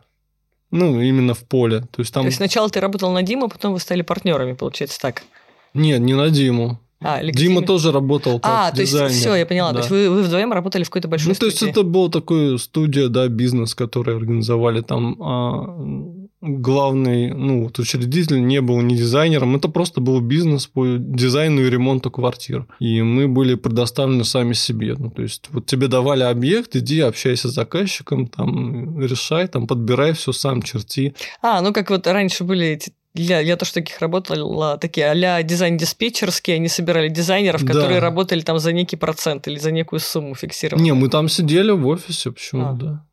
Ну, 0.69 1.01
именно 1.01 1.33
в 1.33 1.43
поле. 1.43 1.81
То 1.91 1.99
есть, 2.01 2.13
там... 2.13 2.23
То 2.23 2.27
есть 2.27 2.37
сначала 2.37 2.69
ты 2.69 2.79
работал 2.79 3.11
на 3.11 3.23
Диму, 3.23 3.47
потом 3.47 3.73
вы 3.73 3.79
стали 3.79 4.01
партнерами, 4.01 4.53
получается 4.53 4.99
так? 4.99 5.23
Нет, 5.73 5.99
не 6.01 6.13
на 6.13 6.29
Диму. 6.29 6.79
А, 7.03 7.23
Дима 7.23 7.61
тоже 7.61 7.91
работал 7.91 8.39
как 8.39 8.51
А, 8.51 8.71
то 8.71 8.81
есть 8.81 8.93
все, 8.93 9.35
я 9.35 9.45
поняла. 9.45 9.71
Да. 9.71 9.75
То 9.75 9.79
есть 9.79 9.91
вы, 9.91 10.09
вы 10.09 10.23
вдвоем 10.23 10.53
работали 10.53 10.83
в 10.83 10.89
какой-то 10.89 11.07
большой 11.07 11.29
Ну, 11.29 11.35
то 11.35 11.45
есть 11.45 11.61
это 11.61 11.83
был 11.83 12.09
такой 12.09 12.57
студия, 12.59 13.07
да, 13.07 13.27
бизнес, 13.27 13.75
который 13.75 14.15
организовали 14.15 14.81
там. 14.81 15.17
А, 15.21 16.23
главный 16.43 17.33
ну, 17.33 17.63
вот 17.63 17.79
учредитель 17.79 18.45
не 18.45 18.59
был 18.59 18.81
ни 18.81 18.95
дизайнером, 18.95 19.55
это 19.55 19.69
просто 19.69 20.01
был 20.01 20.19
бизнес 20.19 20.67
по 20.67 20.85
дизайну 20.97 21.61
и 21.61 21.69
ремонту 21.69 22.11
квартир. 22.11 22.67
И 22.79 23.01
мы 23.01 23.27
были 23.27 23.55
предоставлены 23.55 24.25
сами 24.25 24.53
себе. 24.53 24.95
Ну, 24.97 25.09
то 25.09 25.21
есть 25.21 25.47
вот 25.51 25.65
тебе 25.65 25.87
давали 25.87 26.23
объект, 26.23 26.75
иди 26.75 26.99
общайся 26.99 27.47
с 27.47 27.53
заказчиком, 27.53 28.27
там 28.27 28.99
решай, 28.99 29.47
там 29.47 29.67
подбирай 29.67 30.13
все 30.13 30.33
сам, 30.33 30.61
черти. 30.61 31.15
А, 31.41 31.61
ну 31.61 31.71
как 31.71 31.89
вот 31.89 32.07
раньше 32.07 32.43
были 32.43 32.67
эти 32.67 32.91
я, 33.15 33.39
я 33.39 33.57
тоже 33.57 33.73
таких 33.73 33.99
работала, 33.99 34.77
такие 34.77 35.07
а 35.07 35.43
дизайн-диспетчерские, 35.43 36.55
они 36.55 36.67
собирали 36.67 37.09
дизайнеров, 37.09 37.65
которые 37.65 37.99
да. 37.99 38.07
работали 38.07 38.41
там 38.41 38.59
за 38.59 38.73
некий 38.73 38.95
процент 38.95 39.47
или 39.47 39.59
за 39.59 39.71
некую 39.71 39.99
сумму 39.99 40.35
фиксированную. 40.35 40.93
Не, 40.93 40.99
мы 40.99 41.09
там 41.09 41.29
сидели 41.29 41.71
в 41.71 41.85
офисе, 41.87 42.31
почему, 42.31 42.69
а. 42.69 42.73
да. 42.73 43.05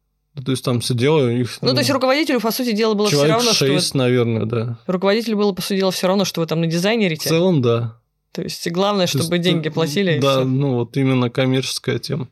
То 0.45 0.53
есть 0.53 0.65
там 0.65 0.81
сидело 0.81 1.29
их... 1.29 1.59
Ну, 1.61 1.73
то 1.73 1.79
есть 1.79 1.91
руководителю, 1.91 2.41
по 2.41 2.51
сути 2.51 2.73
дела, 2.73 2.95
было 2.95 3.09
все 3.09 3.27
равно, 3.27 3.49
6, 3.49 3.57
что... 3.57 3.67
6, 3.67 3.95
наверное, 3.95 4.47
да. 4.47 4.79
Руководителю 4.87 5.37
было, 5.37 5.53
по 5.53 5.61
сути 5.61 5.81
дела, 5.81 5.91
все 5.91 6.07
равно, 6.07 6.25
что 6.25 6.41
вы 6.41 6.47
там 6.47 6.61
на 6.61 6.67
дизайнерите. 6.67 7.29
В 7.29 7.29
целом, 7.29 7.61
да. 7.61 7.97
То 8.33 8.43
есть 8.43 8.71
главное, 8.71 9.07
то 9.07 9.19
чтобы 9.19 9.37
есть, 9.37 9.45
деньги 9.45 9.69
платили. 9.69 10.19
Да, 10.21 10.45
ну 10.45 10.75
вот 10.75 10.97
именно 10.97 11.31
коммерческая 11.31 11.99
тема. 11.99 12.29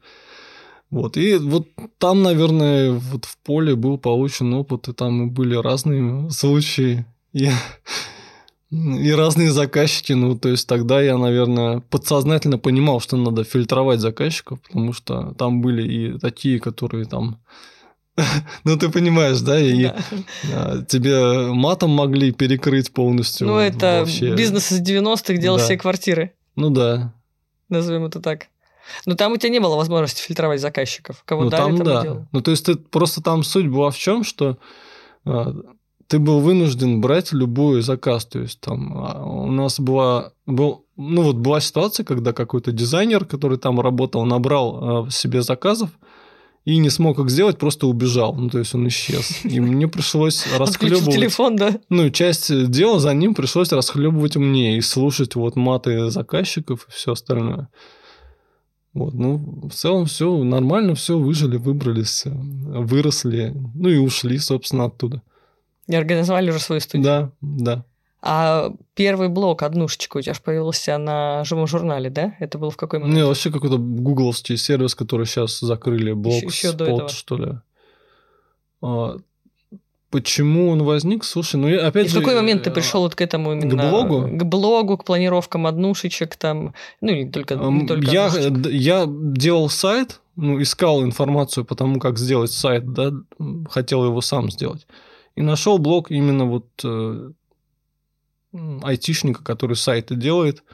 Вот. 0.91 1.17
И 1.17 1.37
вот 1.37 1.67
там, 1.99 2.23
наверное, 2.23 2.93
вот 2.93 3.25
в 3.25 3.37
поле 3.39 3.75
был 3.75 3.99
получен 3.99 4.55
опыт, 4.55 4.89
и 4.89 4.93
там 4.93 5.31
были 5.31 5.57
разные 5.57 6.31
случаи. 6.31 7.05
И, 7.39 7.51
и 8.71 9.13
разные 9.13 9.51
заказчики. 9.51 10.13
Ну, 10.13 10.37
то 10.39 10.49
есть 10.49 10.67
тогда 10.69 11.01
я, 11.01 11.17
наверное, 11.17 11.81
подсознательно 11.81 12.59
понимал, 12.59 13.01
что 13.01 13.17
надо 13.17 13.45
фильтровать 13.45 14.01
заказчиков, 14.01 14.61
потому 14.61 14.93
что 14.93 15.35
там 15.39 15.61
были 15.61 15.83
и 15.83 16.19
такие, 16.19 16.61
которые 16.61 17.05
там 17.05 17.39
ну, 18.65 18.77
ты 18.77 18.89
понимаешь, 18.89 19.41
да? 19.41 19.61
И 19.61 19.93
да. 20.51 20.85
тебе 20.89 21.53
матом 21.53 21.91
могли 21.91 22.33
перекрыть 22.33 22.93
полностью. 22.93 23.47
Ну, 23.47 23.59
это 23.59 24.01
вообще. 24.01 24.35
бизнес 24.35 24.73
из 24.73 24.81
90-х 24.81 25.35
делал 25.35 25.59
да. 25.59 25.65
все 25.65 25.77
квартиры. 25.77 26.33
Ну 26.57 26.71
да. 26.71 27.13
Назовем 27.69 28.07
это 28.07 28.21
так. 28.21 28.49
Но 29.07 29.15
там 29.15 29.33
у 29.33 29.37
тебя 29.37 29.51
не 29.51 29.61
было 29.61 29.77
возможности 29.77 30.23
фильтровать 30.23 30.61
заказчиков. 30.61 31.23
Кого 31.25 31.45
ну, 31.45 31.51
дали, 31.51 31.63
там, 31.63 31.77
там 31.77 31.87
да. 31.87 32.03
делал. 32.03 32.27
Ну, 32.33 32.41
то 32.41 32.51
есть, 32.51 32.65
ты, 32.65 32.75
просто 32.77 33.23
там 33.23 33.45
суть 33.45 33.69
была 33.69 33.91
в 33.91 33.99
чем, 33.99 34.25
что 34.25 34.59
а, 35.25 35.55
ты 36.09 36.19
был 36.19 36.41
вынужден 36.41 37.01
брать 37.01 37.33
любой 37.33 37.83
заказ. 37.83 38.25
То 38.25 38.41
есть, 38.41 38.61
там 38.61 38.97
а, 38.97 39.25
у 39.25 39.53
нас 39.53 39.79
была, 39.79 40.33
был, 40.47 40.87
ну, 40.97 41.23
вот 41.23 41.37
была 41.37 41.61
ситуация, 41.61 42.05
когда 42.05 42.33
какой-то 42.33 42.73
дизайнер, 42.73 43.27
который 43.27 43.59
там 43.59 43.79
работал, 43.79 44.25
набрал 44.25 45.07
а, 45.07 45.11
себе 45.11 45.43
заказов, 45.43 45.91
и 46.65 46.77
не 46.79 46.91
смог 46.91 47.19
их 47.19 47.31
сделать, 47.31 47.59
просто 47.59 47.87
убежал. 47.87 48.35
Ну, 48.35 48.49
то 48.49 48.59
есть 48.59 48.75
он 48.75 48.89
исчез. 48.89 49.45
И 49.45 49.61
мне 49.61 49.87
пришлось 49.87 50.47
расхлебывать... 50.59 51.15
телефон, 51.15 51.57
да? 51.57 51.79
Ну, 51.91 52.11
часть 52.11 52.71
дела 52.71 52.99
за 52.99 53.13
ним 53.15 53.35
пришлось 53.35 53.73
расхлебывать 53.73 54.37
мне 54.37 54.79
и 54.79 54.81
слушать 54.81 55.35
вот 55.35 55.57
маты 55.57 56.11
заказчиков 56.11 56.87
и 56.89 56.93
все 56.93 57.13
остальное. 57.13 57.69
Вот, 58.95 59.15
ну, 59.15 59.69
в 59.69 59.75
целом 59.75 60.07
все 60.07 60.43
нормально, 60.43 60.95
все 60.95 61.19
выжили, 61.19 61.57
выбрались, 61.57 62.25
выросли, 62.25 63.55
ну 63.75 63.91
и 63.91 63.99
ушли, 63.99 64.39
собственно, 64.39 64.87
оттуда. 64.87 65.23
И 65.89 65.97
организовали 65.97 66.51
уже 66.51 66.61
свою 66.61 66.81
студию. 66.81 67.05
Да, 67.05 67.31
да. 67.41 67.85
А 68.21 68.73
первый 68.95 69.29
блог, 69.29 69.63
однушечка, 69.63 70.19
у 70.19 70.21
тебя 70.21 70.35
же 70.35 70.41
появился 70.41 70.99
на 70.99 71.45
живом 71.45 71.67
журнале, 71.67 72.11
да? 72.11 72.35
Это 72.41 72.59
был 72.59 72.71
в 72.71 72.77
какой 72.77 72.99
момент? 72.99 73.17
Не, 73.17 73.25
вообще 73.25 73.51
какой-то 73.51 73.79
гугловский 73.79 74.57
сервис, 74.57 74.95
который 74.95 75.25
сейчас 75.27 75.61
закрыли, 75.61 76.13
блог 76.13 76.43
еще, 76.43 76.69
еще 76.69 77.09
что 77.09 77.37
ли. 77.37 77.53
А, 78.83 79.17
почему 80.11 80.71
он 80.71 80.83
возник? 80.83 81.23
Слушай, 81.23 81.57
ну 81.57 81.69
я 81.69 81.87
опять 81.87 82.07
И 82.07 82.09
же... 82.09 82.17
в 82.17 82.19
какой 82.21 82.35
момент 82.35 82.65
ты 82.65 82.73
пришел 82.73 83.03
вот 83.03 83.15
к 83.15 83.21
этому 83.21 83.53
именно? 83.53 83.71
К 83.71 83.89
блогу? 83.89 84.29
К 84.29 84.45
блогу, 84.45 84.99
к 84.99 85.05
планировкам 85.05 85.67
однушечек 85.67 86.37
там, 86.37 86.75
ну 87.01 87.13
не 87.13 87.31
только, 87.31 87.55
не 87.55 87.87
только 87.87 88.11
я, 88.11 88.31
я 88.69 89.05
делал 89.09 89.69
сайт, 89.69 90.21
ну, 90.35 90.61
искал 90.61 91.03
информацию 91.03 91.65
по 91.65 91.75
тому, 91.75 92.01
как 92.01 92.19
сделать 92.19 92.51
сайт, 92.51 92.93
да, 92.93 93.13
хотел 93.71 94.05
его 94.05 94.21
сам 94.21 94.51
сделать. 94.51 94.87
И 95.39 95.41
нашел 95.41 95.79
блог 95.79 96.11
именно 96.11 96.47
вот 96.47 96.67
э, 96.83 97.31
айтишника, 98.83 99.45
который 99.45 99.77
сайты 99.77 100.17
делает. 100.17 100.65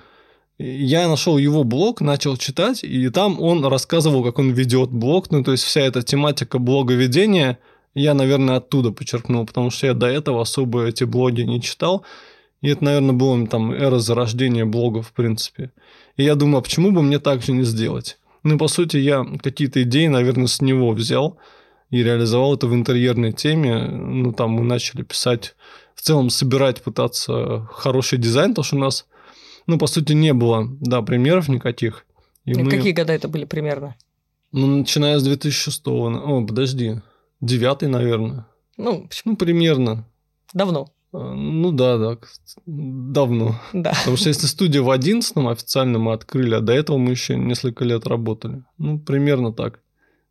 Я 0.57 1.07
нашел 1.07 1.37
его 1.37 1.65
блог, 1.65 2.01
начал 2.01 2.39
читать, 2.39 2.83
и 2.83 3.11
там 3.11 3.43
он 3.43 3.63
рассказывал, 3.67 4.25
как 4.25 4.39
он 4.39 4.53
ведет 4.53 4.89
блог. 4.89 5.31
Ну, 5.31 5.45
то 5.45 5.53
есть 5.53 5.65
вся 5.65 5.83
эта 5.83 6.01
тематика 6.01 6.59
блоговедения 6.59 7.59
я, 7.93 8.15
наверное, 8.15 8.57
оттуда 8.57 8.91
подчеркнул, 8.91 9.45
потому 9.45 9.69
что 9.69 9.87
я 9.87 9.93
до 9.93 10.07
этого 10.07 10.41
особо 10.41 10.87
эти 10.87 11.05
блоги 11.05 11.43
не 11.43 11.61
читал. 11.61 12.03
И 12.63 12.69
это, 12.69 12.85
наверное, 12.85 13.15
было 13.15 13.47
там 13.47 13.71
эра 13.71 13.99
зарождения 13.99 14.65
блогов, 14.65 15.09
в 15.09 15.13
принципе. 15.13 15.73
И 16.17 16.25
я 16.25 16.37
думаю, 16.37 16.61
а 16.61 16.63
почему 16.63 16.91
бы 16.91 17.03
мне 17.03 17.19
так 17.19 17.43
же 17.43 17.53
не 17.53 17.65
сделать? 17.65 18.17
Ну, 18.45 18.57
по 18.57 18.69
сути, 18.69 18.97
я 18.97 19.27
какие-то 19.43 19.83
идеи, 19.83 20.07
наверное, 20.07 20.47
с 20.47 20.63
него 20.63 20.93
взял 20.93 21.37
и 21.95 22.03
реализовал 22.03 22.57
это 22.57 22.67
в 22.67 22.75
интерьерной 22.75 23.33
теме. 23.33 23.87
Ну, 23.87 24.33
там 24.33 24.51
мы 24.51 24.65
начали 24.65 25.03
писать 25.03 25.55
в 25.95 26.03
целом 26.03 26.29
собирать, 26.29 26.83
пытаться 26.83 27.69
хороший 27.73 28.19
дизайн, 28.19 28.51
потому 28.51 28.65
что 28.65 28.77
у 28.77 28.81
нас, 28.81 29.07
ну, 29.69 29.79
по 29.79 29.87
сути, 29.87 30.13
не 30.13 30.33
было, 30.33 30.67
да, 30.81 31.03
примеров 31.03 31.49
никаких. 31.49 32.05
И 32.47 32.51
и 32.51 32.55
мы... 32.61 32.69
Какие 32.69 32.91
года 32.91 33.13
это 33.13 33.29
были 33.29 33.45
примерно? 33.45 33.95
Ну, 34.51 34.67
начиная 34.79 35.21
с 35.21 35.23
2006 35.23 35.87
О, 35.87 36.45
подожди, 36.45 37.01
девятый, 37.41 37.89
наверное. 37.89 38.49
Ну, 38.77 39.09
ну, 39.25 39.37
примерно. 39.37 40.05
Давно. 40.53 40.89
А, 41.13 41.33
ну 41.33 41.71
да, 41.71 41.97
да, 41.97 42.19
давно. 42.67 43.61
Да. 43.73 43.93
Потому 44.01 44.17
что 44.17 44.31
если 44.31 44.49
студия 44.49 44.83
в 44.83 44.91
одиннадцатом 44.91 45.47
официально 45.47 46.01
мы 46.01 46.13
открыли, 46.13 46.57
а 46.57 46.61
до 46.61 46.73
этого 46.73 46.99
мы 46.99 47.13
еще 47.13 47.37
несколько 47.37 47.85
лет 47.85 48.05
работали. 48.09 48.65
Ну, 48.79 48.99
примерно 48.99 49.53
так. 49.53 49.79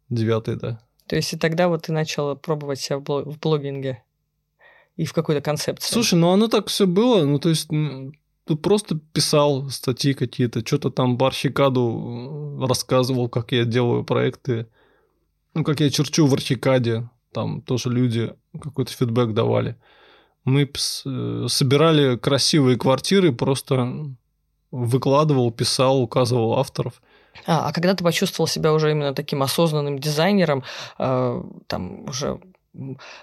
Девятый, 0.10 0.58
да. 0.58 0.82
То 1.14 1.18
есть 1.18 1.32
и 1.32 1.38
тогда 1.38 1.68
вот 1.68 1.84
ты 1.84 1.92
начала 1.92 2.34
пробовать 2.34 2.80
себя 2.80 2.98
в 2.98 3.38
блогинге? 3.38 4.02
и 4.98 5.06
в 5.06 5.14
какой-то 5.14 5.42
концепции. 5.42 5.94
Слушай, 5.94 6.16
ну 6.16 6.32
оно 6.32 6.48
так 6.48 6.70
все 6.70 6.88
было, 6.88 7.24
ну 7.24 7.38
то 7.38 7.50
есть 7.50 7.70
тут 8.46 8.62
просто 8.64 9.00
писал 9.12 9.70
статьи 9.70 10.16
какие-то, 10.16 10.66
что-то 10.66 10.90
там 10.90 11.20
по 11.20 11.28
архикаду 11.28 12.58
э, 12.60 12.66
рассказывал, 12.66 13.30
как 13.30 13.52
я 13.52 13.64
делаю 13.64 14.04
проекты, 14.04 14.66
ну 15.54 15.64
как 15.64 15.82
я 15.82 15.92
черчу 15.92 16.26
в 16.26 16.34
архикаде, 16.34 17.08
там 17.32 17.62
тоже 17.62 17.92
люди 17.92 18.34
какой-то 18.60 18.92
фидбэк 18.92 19.34
давали. 19.34 19.76
Мы 20.46 20.64
э, 20.64 21.46
собирали 21.48 22.18
красивые 22.18 22.76
квартиры, 22.76 23.34
просто 23.34 24.16
выкладывал, 24.72 25.52
писал, 25.52 26.02
указывал 26.02 26.58
авторов. 26.58 27.04
А, 27.46 27.68
а 27.68 27.74
когда 27.74 27.94
ты 27.94 28.04
почувствовал 28.04 28.48
себя 28.48 28.74
уже 28.74 28.92
именно 28.92 29.14
таким 29.14 29.44
осознанным 29.44 30.00
дизайнером, 30.00 30.64
э, 31.00 31.44
там 31.68 32.08
уже 32.08 32.40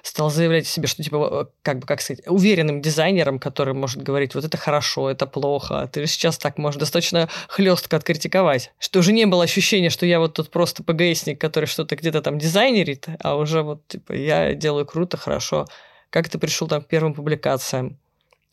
стал 0.02 0.31
заявлять 0.31 0.67
себе, 0.67 0.87
что 0.87 1.02
типа, 1.02 1.29
э, 1.33 1.47
как 1.62 1.81
бы, 1.81 1.87
как 1.87 2.00
сказать, 2.00 2.25
уверенным 2.26 2.81
дизайнером, 2.81 3.38
который 3.38 3.75
может 3.75 4.02
говорить, 4.02 4.35
вот 4.35 4.45
это 4.45 4.57
хорошо, 4.57 5.11
это 5.11 5.26
плохо. 5.26 5.88
Ты 5.93 6.02
же 6.02 6.07
сейчас 6.07 6.38
так 6.38 6.59
можешь 6.59 6.79
достаточно 6.79 7.29
хлестко 7.49 7.97
откритиковать. 7.97 8.73
Что 8.79 9.00
уже 9.00 9.12
не 9.12 9.26
было 9.26 9.45
ощущения, 9.45 9.90
что 9.90 10.07
я 10.07 10.21
вот 10.21 10.35
тут 10.35 10.50
просто 10.50 10.85
ПГСник, 10.85 11.40
который 11.40 11.67
что-то 11.67 11.97
где-то 11.97 12.23
там 12.23 12.38
дизайнерит, 12.38 13.09
а 13.21 13.37
уже 13.37 13.62
вот, 13.62 13.87
типа, 13.88 14.12
я 14.12 14.55
делаю 14.55 14.87
круто, 14.87 15.17
хорошо. 15.17 15.67
Как 16.11 16.29
ты 16.29 16.38
пришел 16.38 16.69
там 16.69 16.83
к 16.83 16.87
первым 16.87 17.14
публикациям, 17.14 17.99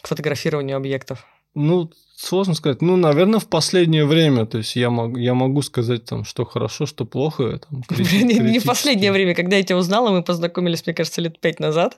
к 0.01 0.07
фотографированию 0.07 0.77
объектов? 0.77 1.25
Ну, 1.55 1.91
сложно 2.15 2.53
сказать. 2.53 2.81
Ну, 2.81 2.97
наверное, 2.97 3.39
в 3.39 3.47
последнее 3.47 4.05
время. 4.05 4.45
То 4.45 4.59
есть 4.59 4.75
я, 4.75 4.89
могу, 4.89 5.17
я 5.17 5.33
могу 5.33 5.61
сказать, 5.61 6.05
там, 6.05 6.23
что 6.23 6.45
хорошо, 6.45 6.85
что 6.85 7.05
плохо. 7.05 7.59
Там, 7.59 7.81
крити- 7.89 8.23
не, 8.23 8.39
не 8.39 8.59
в 8.59 8.65
последнее 8.65 9.11
время. 9.11 9.35
Когда 9.35 9.57
я 9.57 9.63
тебя 9.63 9.77
узнала, 9.77 10.09
мы 10.09 10.23
познакомились, 10.23 10.85
мне 10.85 10.93
кажется, 10.93 11.21
лет 11.21 11.39
пять 11.39 11.59
назад. 11.59 11.97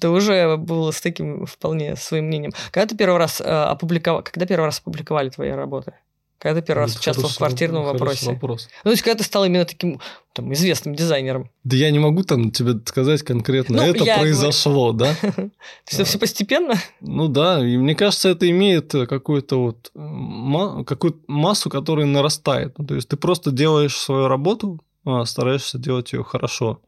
Ты 0.00 0.10
уже 0.10 0.56
был 0.56 0.92
с 0.92 1.00
таким 1.00 1.46
вполне 1.46 1.96
своим 1.96 2.26
мнением. 2.26 2.52
Когда 2.70 2.86
ты 2.86 2.96
первый 2.96 3.18
раз 3.18 3.40
э, 3.40 3.44
опубликовал, 3.44 4.22
когда 4.22 4.44
первый 4.44 4.66
раз 4.66 4.78
опубликовали 4.80 5.30
твои 5.30 5.50
работы? 5.50 5.94
Когда 6.38 6.60
ты 6.60 6.66
первый 6.66 6.82
раз 6.82 6.96
участвовал 6.96 7.30
в 7.30 7.36
квартирном 7.36 7.84
вопросе? 7.84 8.26
Вопрос. 8.26 8.68
Ну, 8.84 8.90
то 8.90 8.90
есть, 8.90 9.02
когда 9.02 9.18
ты 9.18 9.24
стал 9.24 9.44
именно 9.46 9.64
таким 9.64 10.00
там, 10.34 10.52
известным 10.52 10.94
дизайнером. 10.94 11.50
Да 11.64 11.76
я 11.76 11.90
не 11.90 11.98
могу 11.98 12.22
там 12.22 12.50
тебе 12.50 12.78
сказать 12.84 13.22
конкретно, 13.22 13.78
ну, 13.78 13.82
это 13.82 14.04
произошло, 14.04 14.92
говорю. 14.92 15.16
да? 15.32 15.50
Есть, 15.90 16.08
все 16.08 16.18
постепенно? 16.18 16.74
Ну 17.00 17.28
да, 17.28 17.66
и 17.66 17.78
мне 17.78 17.94
кажется, 17.94 18.28
это 18.28 18.48
имеет 18.50 18.92
какую-то 18.92 19.62
вот 19.62 20.86
какую-то 20.86 21.20
массу, 21.26 21.70
которая 21.70 22.06
нарастает. 22.06 22.78
Ну, 22.78 22.86
то 22.86 22.94
есть, 22.94 23.08
ты 23.08 23.16
просто 23.16 23.50
делаешь 23.50 23.96
свою 23.96 24.28
работу, 24.28 24.80
а 25.04 25.24
стараешься 25.24 25.78
делать 25.78 26.12
ее 26.12 26.22
хорошо. 26.22 26.82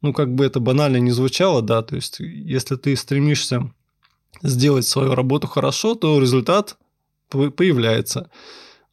Ну, 0.00 0.12
как 0.12 0.32
бы 0.32 0.44
это 0.44 0.60
банально 0.60 0.98
не 0.98 1.10
звучало, 1.10 1.62
да, 1.62 1.82
то 1.82 1.96
есть, 1.96 2.20
если 2.20 2.76
ты 2.76 2.94
стремишься 2.94 3.72
сделать 4.42 4.86
свою 4.86 5.14
работу 5.14 5.48
хорошо, 5.48 5.94
то 5.96 6.20
результат 6.20 6.76
появляется. 7.28 8.30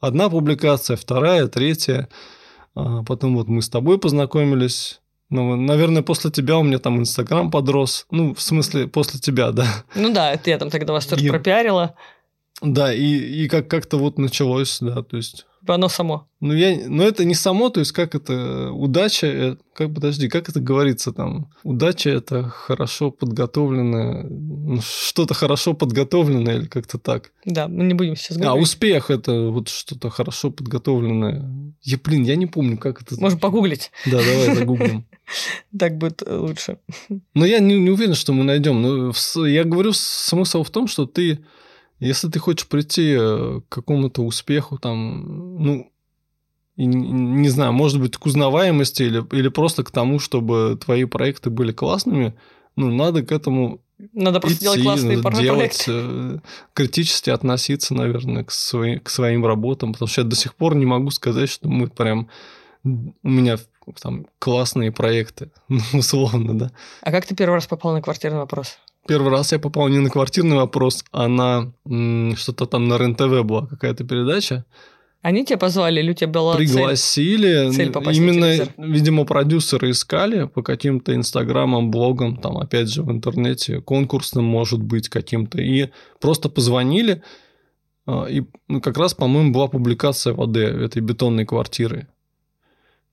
Одна 0.05 0.29
публикация, 0.29 0.97
вторая, 0.97 1.47
третья. 1.47 2.07
А 2.75 3.01
потом 3.01 3.35
вот 3.35 3.47
мы 3.47 3.63
с 3.63 3.69
тобой 3.69 3.97
познакомились. 3.97 5.01
Ну, 5.31 5.55
наверное, 5.55 6.03
после 6.03 6.29
тебя 6.29 6.59
у 6.59 6.63
меня 6.63 6.77
там 6.77 6.99
Инстаграм 6.99 7.49
подрос. 7.49 8.05
Ну, 8.11 8.35
в 8.35 8.41
смысле, 8.41 8.87
после 8.87 9.19
тебя, 9.19 9.51
да. 9.51 9.65
Ну 9.95 10.13
да, 10.13 10.31
это 10.31 10.51
я 10.51 10.59
там 10.59 10.69
тогда 10.69 10.93
вас 10.93 11.07
тоже 11.07 11.25
и... 11.25 11.29
пропиарила. 11.29 11.95
Да, 12.61 12.93
и, 12.93 13.03
и 13.03 13.47
как- 13.47 13.67
как-то 13.67 13.97
вот 13.97 14.19
началось, 14.19 14.77
да, 14.79 15.01
то 15.01 15.17
есть... 15.17 15.47
Оно 15.67 15.89
само. 15.89 16.27
Ну, 16.39 16.53
я, 16.53 16.87
но 16.87 17.03
это 17.03 17.25
не 17.25 17.33
само, 17.33 17.69
то 17.69 17.79
есть 17.79 17.91
как 17.91 18.13
это 18.13 18.71
удача, 18.71 19.27
э, 19.27 19.55
как 19.73 19.93
подожди, 19.93 20.27
как 20.27 20.47
это 20.49 20.59
говорится 20.59 21.11
там? 21.11 21.49
Удача 21.63 22.09
это 22.09 22.43
хорошо 22.43 23.09
подготовленное, 23.11 24.23
ну, 24.29 24.79
что-то 24.81 25.33
хорошо 25.33 25.73
подготовленное 25.73 26.57
или 26.57 26.65
как-то 26.67 26.97
так. 26.97 27.31
Да, 27.45 27.67
мы 27.67 27.83
не 27.85 27.93
будем 27.93 28.15
сейчас 28.15 28.37
А 28.37 28.41
говорить. 28.41 28.63
успех 28.63 29.09
это 29.09 29.49
вот 29.49 29.69
что-то 29.69 30.09
хорошо 30.09 30.51
подготовленное. 30.51 31.73
Я, 31.81 31.97
блин, 32.03 32.23
я 32.23 32.35
не 32.35 32.45
помню, 32.47 32.77
как 32.77 33.01
это. 33.01 33.19
Можем 33.19 33.39
погуглить, 33.39 33.91
Да, 34.05 34.17
давай 34.17 34.55
загуглим. 34.55 35.05
так 35.79 35.97
будет 35.97 36.21
лучше. 36.27 36.77
Но 37.33 37.45
я 37.45 37.59
не, 37.59 37.79
не 37.79 37.89
уверен, 37.89 38.13
что 38.13 38.33
мы 38.33 38.43
найдем. 38.43 38.81
Но 38.81 39.13
я 39.47 39.63
говорю, 39.63 39.93
смысл 39.93 40.63
в 40.63 40.69
том, 40.69 40.87
что 40.87 41.05
ты, 41.05 41.39
если 41.99 42.29
ты 42.29 42.39
хочешь 42.39 42.67
прийти 42.67 43.15
э, 43.17 43.61
к 43.67 43.73
какому-то 43.73 44.23
успеху, 44.23 44.77
там, 44.77 45.63
ну, 45.63 45.91
и 46.75 46.85
не, 46.85 47.47
знаю, 47.49 47.71
может 47.71 48.01
быть, 48.01 48.17
к 48.17 48.25
узнаваемости 48.25 49.03
или, 49.03 49.23
или 49.31 49.47
просто 49.47 49.83
к 49.83 49.91
тому, 49.91 50.19
чтобы 50.19 50.77
твои 50.83 51.05
проекты 51.05 51.49
были 51.49 51.71
классными, 51.71 52.35
ну, 52.75 52.93
надо 52.93 53.23
к 53.23 53.31
этому 53.31 53.81
Надо 54.11 54.41
просто 54.41 54.59
делать 54.59 54.79
идти, 54.79 54.85
классные 54.85 55.17
надо 55.17 55.41
делать, 55.41 55.85
проекты. 55.85 55.91
э, 55.93 56.39
критически 56.73 57.29
относиться, 57.29 57.93
наверное, 57.93 58.43
к, 58.43 58.51
свои- 58.51 58.99
к 58.99 59.09
своим 59.09 59.45
работам, 59.45 59.93
потому 59.93 60.09
что 60.09 60.21
я 60.21 60.27
до 60.27 60.35
сих 60.35 60.53
пор 60.55 60.75
не 60.75 60.85
могу 60.85 61.11
сказать, 61.11 61.49
что 61.49 61.69
мы 61.69 61.87
прям 61.87 62.29
у 62.83 63.29
меня 63.29 63.57
там 64.01 64.25
классные 64.39 64.91
проекты, 64.91 65.51
ну, 65.69 65.79
условно, 65.93 66.57
да. 66.57 66.71
А 67.01 67.11
как 67.11 67.25
ты 67.25 67.35
первый 67.35 67.55
раз 67.55 67.67
попал 67.67 67.93
на 67.93 68.01
квартирный 68.01 68.39
вопрос? 68.39 68.79
Первый 69.07 69.31
раз 69.31 69.51
я 69.51 69.59
попал 69.59 69.87
не 69.87 69.99
на 69.99 70.09
квартирный 70.09 70.55
вопрос, 70.55 71.05
а 71.11 71.27
на 71.27 71.71
что-то 72.35 72.65
там 72.65 72.87
на 72.87 72.97
РЕН-ТВ 72.97 73.43
была 73.43 73.67
какая-то 73.67 74.03
передача. 74.03 74.65
Они 75.21 75.43
тебя 75.43 75.57
позвали 75.57 76.01
или 76.01 76.11
у 76.11 76.13
тебя 76.13 76.27
была 76.27 76.55
цель? 76.55 76.67
Пригласили. 76.67 77.71
цель 77.71 77.91
на 77.91 78.11
Именно, 78.11 78.69
видимо, 78.77 79.25
продюсеры 79.25 79.89
искали 79.89 80.45
по 80.45 80.61
каким-то 80.61 81.15
инстаграмам, 81.15 81.89
блогам, 81.89 82.37
там, 82.37 82.57
опять 82.57 82.89
же, 82.89 83.01
в 83.01 83.11
интернете, 83.11 83.81
конкурсным, 83.81 84.45
может 84.45 84.83
быть, 84.83 85.09
каким-то. 85.09 85.59
И 85.59 85.89
просто 86.21 86.47
позвонили. 86.47 87.23
а, 88.05 88.25
И 88.25 88.43
ну, 88.67 88.81
как 88.81 88.99
раз, 88.99 89.15
по-моему, 89.15 89.51
была 89.51 89.67
публикация 89.67 90.33
в 90.33 90.41
АД 90.43 90.57
этой 90.57 91.01
бетонной 91.01 91.45
квартиры. 91.45 92.07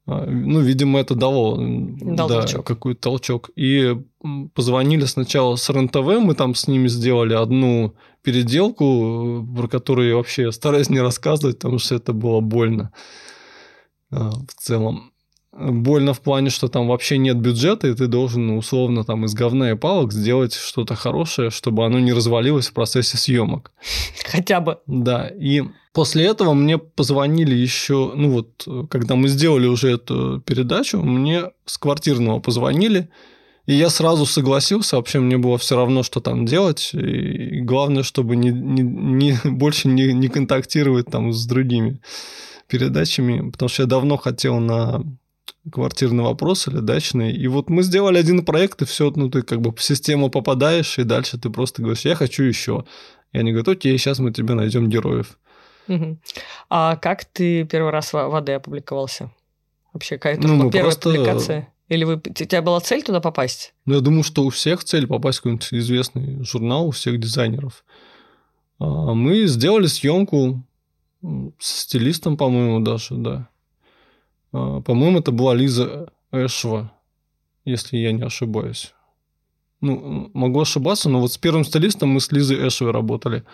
А, 0.06 0.26
Ну, 0.26 0.60
видимо, 0.60 0.98
это 0.98 1.14
дало 1.14 1.60
м, 1.60 1.96
Дал 2.16 2.28
да, 2.28 2.40
толчок. 2.40 2.66
какой-то 2.66 3.00
толчок. 3.00 3.50
И 3.56 3.96
позвонили 4.54 5.04
сначала 5.04 5.56
с 5.56 5.68
РЕН-ТВ, 5.70 6.20
мы 6.20 6.34
там 6.34 6.54
с 6.54 6.66
ними 6.66 6.88
сделали 6.88 7.34
одну 7.34 7.94
переделку, 8.22 8.84
э, 9.42 9.56
про 9.56 9.68
которую 9.68 10.08
я 10.08 10.16
вообще 10.16 10.50
стараюсь 10.52 10.90
не 10.90 11.00
рассказывать, 11.00 11.58
потому 11.58 11.78
что 11.78 11.94
это 11.96 12.12
было 12.12 12.40
больно 12.40 12.92
а, 14.10 14.30
в 14.30 14.54
целом. 14.58 15.11
Больно 15.52 16.14
в 16.14 16.20
плане, 16.22 16.48
что 16.48 16.68
там 16.68 16.88
вообще 16.88 17.18
нет 17.18 17.36
бюджета, 17.36 17.88
и 17.88 17.94
ты 17.94 18.06
должен 18.06 18.46
ну, 18.46 18.56
условно 18.56 19.04
там 19.04 19.26
из 19.26 19.34
говна 19.34 19.72
и 19.72 19.76
палок 19.76 20.12
сделать 20.12 20.54
что-то 20.54 20.94
хорошее, 20.94 21.50
чтобы 21.50 21.84
оно 21.84 21.98
не 22.00 22.14
развалилось 22.14 22.68
в 22.68 22.72
процессе 22.72 23.18
съемок. 23.18 23.70
Хотя 24.24 24.60
бы. 24.60 24.78
Да, 24.86 25.28
и 25.28 25.62
после 25.92 26.24
этого 26.24 26.54
мне 26.54 26.78
позвонили 26.78 27.54
еще, 27.54 28.12
ну 28.14 28.30
вот, 28.30 28.88
когда 28.88 29.14
мы 29.14 29.28
сделали 29.28 29.66
уже 29.66 29.90
эту 29.90 30.40
передачу, 30.40 31.02
мне 31.02 31.50
с 31.66 31.76
квартирного 31.76 32.40
позвонили, 32.40 33.10
и 33.66 33.74
я 33.74 33.90
сразу 33.90 34.24
согласился, 34.24 34.96
вообще 34.96 35.20
мне 35.20 35.36
было 35.36 35.58
все 35.58 35.76
равно, 35.76 36.02
что 36.02 36.20
там 36.20 36.46
делать, 36.46 36.90
и 36.94 37.60
главное, 37.60 38.04
чтобы 38.04 38.36
не, 38.36 38.48
не, 38.50 38.82
не- 38.82 39.38
больше 39.50 39.88
не, 39.88 40.14
не 40.14 40.28
контактировать 40.28 41.08
там 41.10 41.30
с 41.32 41.44
другими 41.44 42.00
передачами, 42.68 43.50
потому 43.50 43.68
что 43.68 43.82
я 43.82 43.86
давно 43.86 44.16
хотел 44.16 44.58
на 44.58 45.02
квартирный 45.70 46.24
вопрос 46.24 46.66
или 46.68 46.78
дачный. 46.78 47.32
И 47.32 47.46
вот 47.46 47.70
мы 47.70 47.82
сделали 47.82 48.18
один 48.18 48.44
проект, 48.44 48.82
и 48.82 48.84
все, 48.84 49.12
ну, 49.14 49.30
ты 49.30 49.42
как 49.42 49.60
бы 49.60 49.72
в 49.74 49.82
систему 49.82 50.30
попадаешь, 50.30 50.98
и 50.98 51.04
дальше 51.04 51.38
ты 51.38 51.50
просто 51.50 51.82
говоришь, 51.82 52.04
я 52.04 52.14
хочу 52.14 52.42
еще. 52.42 52.84
И 53.32 53.38
они 53.38 53.52
говорят, 53.52 53.68
окей, 53.68 53.96
сейчас 53.98 54.18
мы 54.18 54.32
тебе 54.32 54.54
найдем 54.54 54.88
героев. 54.88 55.38
Мгм. 55.86 56.20
А 56.68 56.96
как 56.96 57.24
ты 57.24 57.64
первый 57.64 57.90
раз 57.92 58.12
в 58.12 58.16
АД 58.36 58.50
опубликовался? 58.50 59.30
Вообще, 59.92 60.16
какая-то 60.16 60.46
Ну, 60.46 60.54
была 60.54 60.64
мы 60.66 60.70
первая 60.70 60.92
просто- 60.92 61.10
публикация? 61.10 61.68
Или 61.88 62.04
вы, 62.04 62.14
у 62.14 62.32
тебя 62.32 62.62
была 62.62 62.80
цель 62.80 63.02
туда 63.02 63.20
попасть? 63.20 63.74
Ну, 63.84 63.94
я 63.94 64.00
думаю, 64.00 64.22
что 64.22 64.44
у 64.44 64.50
всех 64.50 64.82
цель 64.84 65.06
попасть 65.06 65.38
в 65.38 65.42
какой-нибудь 65.42 65.68
известный 65.72 66.42
журнал, 66.44 66.86
у 66.88 66.90
всех 66.90 67.20
дизайнеров. 67.20 67.84
А 68.78 69.12
Мы 69.14 69.46
сделали 69.46 69.86
съемку 69.86 70.62
с 71.58 71.82
стилистом, 71.82 72.36
по-моему, 72.36 72.80
даже, 72.80 73.14
да. 73.16 73.48
А, 74.52 74.80
По-моему, 74.80 75.18
это 75.18 75.32
была 75.32 75.54
Лиза 75.54 76.12
Эшва, 76.30 76.92
если 77.64 77.96
я 77.98 78.12
не 78.12 78.22
ошибаюсь. 78.22 78.94
Ну, 79.80 80.30
могу 80.32 80.60
ошибаться, 80.60 81.08
но 81.08 81.20
вот 81.20 81.32
с 81.32 81.38
первым 81.38 81.64
стилистом 81.64 82.10
мы 82.10 82.20
с 82.20 82.30
Лизой 82.30 82.68
Эшевой 82.68 82.92
работали. 82.92 83.44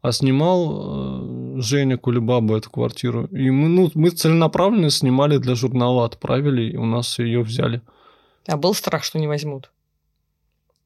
А 0.00 0.12
снимал 0.12 1.56
э, 1.56 1.60
Женя 1.60 1.98
Кулебаба 1.98 2.58
эту 2.58 2.70
квартиру. 2.70 3.26
И 3.26 3.50
мы, 3.50 3.68
ну, 3.68 3.90
мы 3.94 4.10
целенаправленно 4.10 4.90
снимали 4.90 5.38
для 5.38 5.54
журнала, 5.54 6.04
отправили, 6.04 6.70
и 6.72 6.76
у 6.76 6.86
нас 6.86 7.18
ее 7.18 7.42
взяли. 7.42 7.82
А 8.46 8.56
был 8.56 8.72
страх, 8.74 9.04
что 9.04 9.18
не 9.18 9.26
возьмут? 9.26 9.70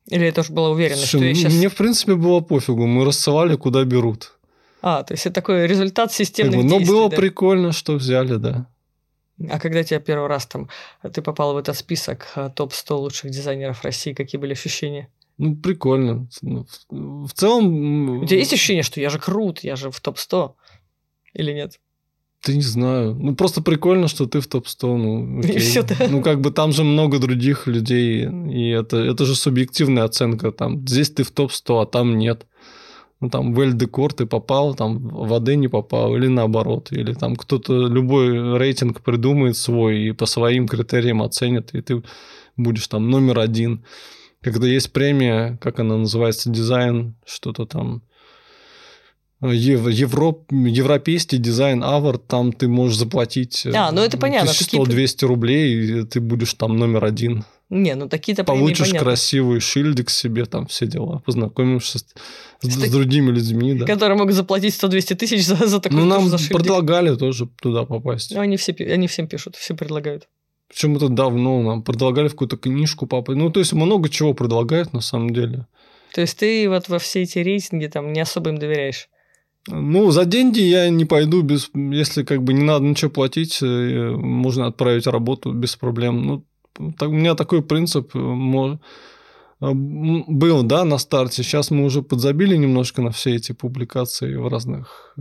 Или 0.07 0.27
это 0.27 0.41
уж 0.41 0.51
была 0.51 0.71
уверенность, 0.71 1.07
что 1.07 1.19
Слушай, 1.19 1.29
я 1.29 1.35
сейчас... 1.35 1.53
Мне, 1.53 1.69
в 1.69 1.77
принципе, 1.77 2.15
было 2.15 2.41
пофигу. 2.41 2.87
Мы 2.87 3.05
рассылали, 3.05 3.57
куда 3.57 3.85
берут. 3.85 4.33
А, 4.83 5.03
то 5.03 5.15
есть 5.15 5.27
это 5.27 5.35
такой 5.35 5.67
результат 5.67 6.09
Как 6.09 6.17
системных 6.17 6.57
бы, 6.57 6.65
но 6.65 6.79
действий, 6.79 6.89
было 6.89 7.11
да? 7.11 7.17
прикольно, 7.17 7.73
что 7.73 7.95
взяли, 7.95 8.37
да. 8.37 8.67
А 9.49 9.59
когда 9.59 9.83
тебя 9.83 10.01
первый 10.01 10.29
раз 10.29 10.47
там, 10.47 10.69
ты 11.03 11.23
попал 11.23 11.55
в 11.55 11.57
этот 11.57 11.77
список 11.77 12.27
а, 12.35 12.51
топ-100 12.51 12.97
лучших 12.97 13.31
дизайнеров 13.31 13.83
России, 13.83 14.13
какие 14.13 14.41
были 14.41 14.53
ощущения? 14.53 15.09
Ну, 15.39 15.57
прикольно. 15.57 16.29
Ну, 16.43 16.67
В 16.91 17.33
целом... 17.33 18.21
У 18.21 18.27
тебя 18.27 18.39
есть 18.39 18.53
ощущение, 18.53 18.83
что 18.83 19.01
я 19.01 19.09
же 19.09 19.19
крут, 19.19 19.61
я 19.61 19.77
же 19.77 19.91
в 19.91 20.01
топ-100? 20.01 20.53
Или 21.33 21.53
нет? 21.53 21.81
Да 22.47 22.55
не 22.55 22.63
знаю. 22.63 23.15
Ну, 23.15 23.35
просто 23.35 23.63
прикольно, 23.63 24.09
что 24.09 24.27
ты 24.27 24.41
в 24.41 24.47
топ-100. 24.47 24.97
Ну, 24.97 25.41
И 25.43 25.83
да. 25.83 26.09
ну, 26.09 26.23
как 26.23 26.41
бы 26.41 26.51
там 26.51 26.73
же 26.73 26.85
много 26.85 27.19
других 27.19 27.67
людей, 27.67 28.27
и 28.27 28.69
это, 28.71 28.97
это 28.97 29.25
же 29.25 29.35
субъективная 29.35 30.05
оценка. 30.05 30.51
Там, 30.51 30.87
здесь 30.87 31.11
ты 31.11 31.23
в 31.23 31.31
топ-100, 31.31 31.83
а 31.83 31.87
там 31.87 32.19
нет. 32.19 32.47
Ну, 33.21 33.29
там 33.29 33.53
в 33.53 33.61
Эль-Декор 33.61 34.15
ты 34.15 34.25
попал, 34.25 34.75
там 34.75 35.09
в 35.09 35.35
АД 35.35 35.49
не 35.57 35.69
попал, 35.69 36.17
или 36.17 36.27
наоборот. 36.27 36.91
Или 36.91 37.13
там 37.13 37.37
кто-то 37.37 37.87
любой 37.87 38.57
рейтинг 38.57 39.03
придумает 39.03 39.57
свой 39.57 40.01
и 40.01 40.13
по 40.13 40.27
своим 40.27 40.67
критериям 40.67 41.23
оценит, 41.23 41.75
и 41.75 41.83
ты 41.83 42.03
будешь 42.57 42.89
там 42.89 43.11
номер 43.11 43.39
один. 43.41 43.85
Когда 44.43 44.67
есть 44.67 44.93
премия, 44.93 45.59
как 45.61 45.81
она 45.81 45.99
называется, 45.99 46.49
дизайн, 46.49 47.15
что-то 47.27 47.67
там, 47.67 48.03
Европ, 49.43 50.45
европейский 50.53 51.39
дизайн 51.39 51.83
Авард, 51.83 52.27
там 52.27 52.53
ты 52.53 52.69
можешь 52.69 52.99
заплатить 52.99 53.65
э, 53.65 53.73
А, 53.75 53.91
ну 53.91 54.03
это 54.03 54.19
понятно, 54.19 54.51
100-200 54.51 55.27
рублей, 55.27 56.01
и 56.01 56.05
ты 56.05 56.21
будешь 56.21 56.53
там 56.55 56.77
номер 56.77 57.05
один. 57.05 57.45
Не, 57.71 57.95
ну 57.95 58.09
такие-то 58.09 58.45
Получишь 58.45 58.89
понятно. 58.89 59.01
красивый 59.11 59.61
шильдик 59.61 60.11
себе, 60.11 60.45
там 60.45 60.67
все 60.67 60.87
дела, 60.87 61.23
познакомишься 61.25 62.01
с, 62.01 62.05
с- 62.63 62.69
С 62.75 62.91
другими 62.91 63.31
людьми, 63.31 63.75
да. 63.75 63.87
Которые 63.87 64.19
могут 64.19 64.35
заплатить 64.35 64.75
100-200 64.75 65.15
тысяч 65.15 65.47
за, 65.47 65.55
за 65.67 65.81
такую 65.81 66.01
Ну, 66.01 66.07
нам 66.07 66.29
за 66.29 66.37
шильдик. 66.37 66.57
предлагали 66.59 67.15
тоже 67.17 67.49
туда 67.63 67.85
попасть. 67.85 68.35
Ну, 68.35 68.41
они, 68.41 68.57
все, 68.57 68.73
они 68.73 69.07
всем 69.07 69.27
пишут, 69.29 69.57
все 69.57 69.75
предлагают. 69.75 70.29
Причем 70.69 70.97
это 70.97 71.09
давно 71.09 71.63
нам 71.63 71.83
предлагали 71.83 72.29
в 72.29 72.33
какую-то 72.33 72.57
книжку 72.57 73.07
попасть. 73.07 73.39
Ну, 73.39 73.51
то 73.51 73.61
есть 73.61 73.73
много 73.73 74.09
чего 74.09 74.35
предлагают 74.35 74.93
на 74.93 75.01
самом 75.01 75.31
деле. 75.33 75.67
То 76.13 76.21
есть 76.21 76.37
ты 76.39 76.69
вот 76.69 76.89
во 76.89 76.99
все 76.99 77.23
эти 77.23 77.39
рейтинги 77.39 77.87
там 77.87 78.13
не 78.13 78.21
особо 78.21 78.51
им 78.51 78.59
доверяешь. 78.59 79.09
Ну, 79.69 80.11
за 80.11 80.25
деньги 80.25 80.61
я 80.61 80.89
не 80.89 81.05
пойду, 81.05 81.43
без, 81.43 81.71
если 81.75 82.25
как 82.25 82.43
бы 82.43 82.55
не 82.55 82.63
надо 82.63 82.85
ничего 82.85 83.11
платить, 83.11 83.59
э, 83.63 84.11
можно 84.17 84.67
отправить 84.67 85.07
работу 85.07 85.53
без 85.53 85.77
проблем. 85.77 86.27
Ну, 86.27 86.45
так, 86.99 87.11
у 87.11 87.13
меня 87.13 87.35
такой 87.35 87.63
принцип 87.63 88.11
э, 88.15 88.79
э, 89.61 89.71
был, 89.73 90.63
да, 90.63 90.85
на 90.85 90.99
старте. 90.99 91.43
Сейчас 91.43 91.71
мы 91.71 91.85
уже 91.85 92.03
подзабили 92.03 92.57
немножко 92.57 93.03
на 93.03 93.11
все 93.11 93.37
эти 93.37 93.53
публикации 93.53 94.35
в 94.35 94.49
разных 94.49 95.15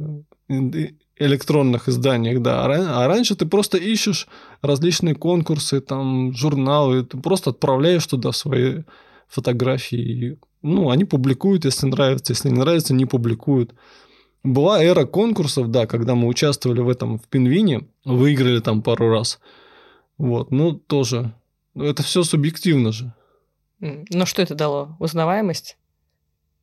электронных 1.20 1.90
изданиях, 1.90 2.42
да. 2.42 2.66
А, 2.66 3.04
а 3.04 3.08
раньше 3.08 3.36
ты 3.36 3.46
просто 3.46 3.78
ищешь 3.78 4.28
различные 4.62 5.16
конкурсы, 5.16 5.82
там, 5.82 6.34
журналы, 6.34 7.04
ты 7.04 7.18
просто 7.18 7.50
отправляешь 7.50 8.08
туда 8.08 8.32
свои 8.32 8.84
фотографии. 9.28 10.40
Ну, 10.62 10.90
они 10.90 11.04
публикуют, 11.06 11.66
если 11.66 11.88
нравится, 11.88 12.32
если 12.32 12.50
не 12.50 12.60
нравится, 12.60 12.94
не 12.94 13.06
публикуют. 13.06 13.74
Была 14.44 14.84
эра 14.84 15.06
конкурсов, 15.06 15.70
да, 15.70 15.86
когда 15.86 16.16
мы 16.16 16.28
участвовали 16.28 16.82
в 16.82 16.90
этом 16.90 17.20
в 17.20 17.28
Пинвине, 17.28 17.88
выиграли 18.06 18.60
там 18.60 18.82
пару 18.82 19.10
раз. 19.10 19.40
Вот, 20.18 20.52
ну, 20.52 20.74
тоже 20.74 21.34
это 21.76 22.04
все 22.04 22.24
субъективно 22.24 22.92
же. 22.92 23.14
Ну, 23.80 24.26
что 24.26 24.42
это 24.42 24.56
дало? 24.56 24.96
Узнаваемость? 25.00 25.78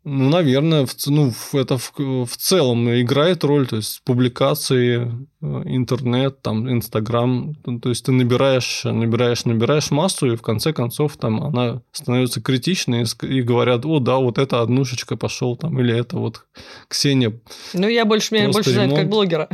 Ну, 0.09 0.31
наверное, 0.31 0.87
в, 0.87 0.95
ну, 1.09 1.33
это 1.53 1.79
в, 1.79 1.93
в 1.99 2.37
целом 2.37 2.89
играет 2.89 3.43
роль, 3.43 3.67
то 3.67 3.75
есть 3.75 4.03
публикации, 4.05 5.11
э, 5.43 5.47
интернет, 5.65 6.41
там, 6.43 6.71
Инстаграм, 6.71 7.57
то 7.83 7.89
есть 7.89 8.05
ты 8.05 8.13
набираешь, 8.13 8.85
набираешь, 8.85 9.45
набираешь 9.45 9.91
массу, 9.91 10.33
и 10.33 10.37
в 10.37 10.43
конце 10.43 10.73
концов 10.73 11.17
там 11.17 11.43
она 11.43 11.83
становится 11.91 12.41
критичной, 12.41 13.05
и 13.23 13.43
говорят, 13.43 13.85
о, 13.85 13.99
да, 13.99 14.19
вот 14.19 14.39
эта 14.39 14.63
однушечка 14.63 15.17
пошел 15.17 15.57
там, 15.57 15.81
или 15.81 15.99
это 15.99 16.19
вот 16.19 16.47
Ксения. 16.87 17.41
Ну, 17.73 17.89
я 17.89 18.05
больше, 18.05 18.33
меня 18.33 18.51
больше 18.51 18.71
знают 18.71 18.95
как 18.95 19.09
блогера. 19.09 19.49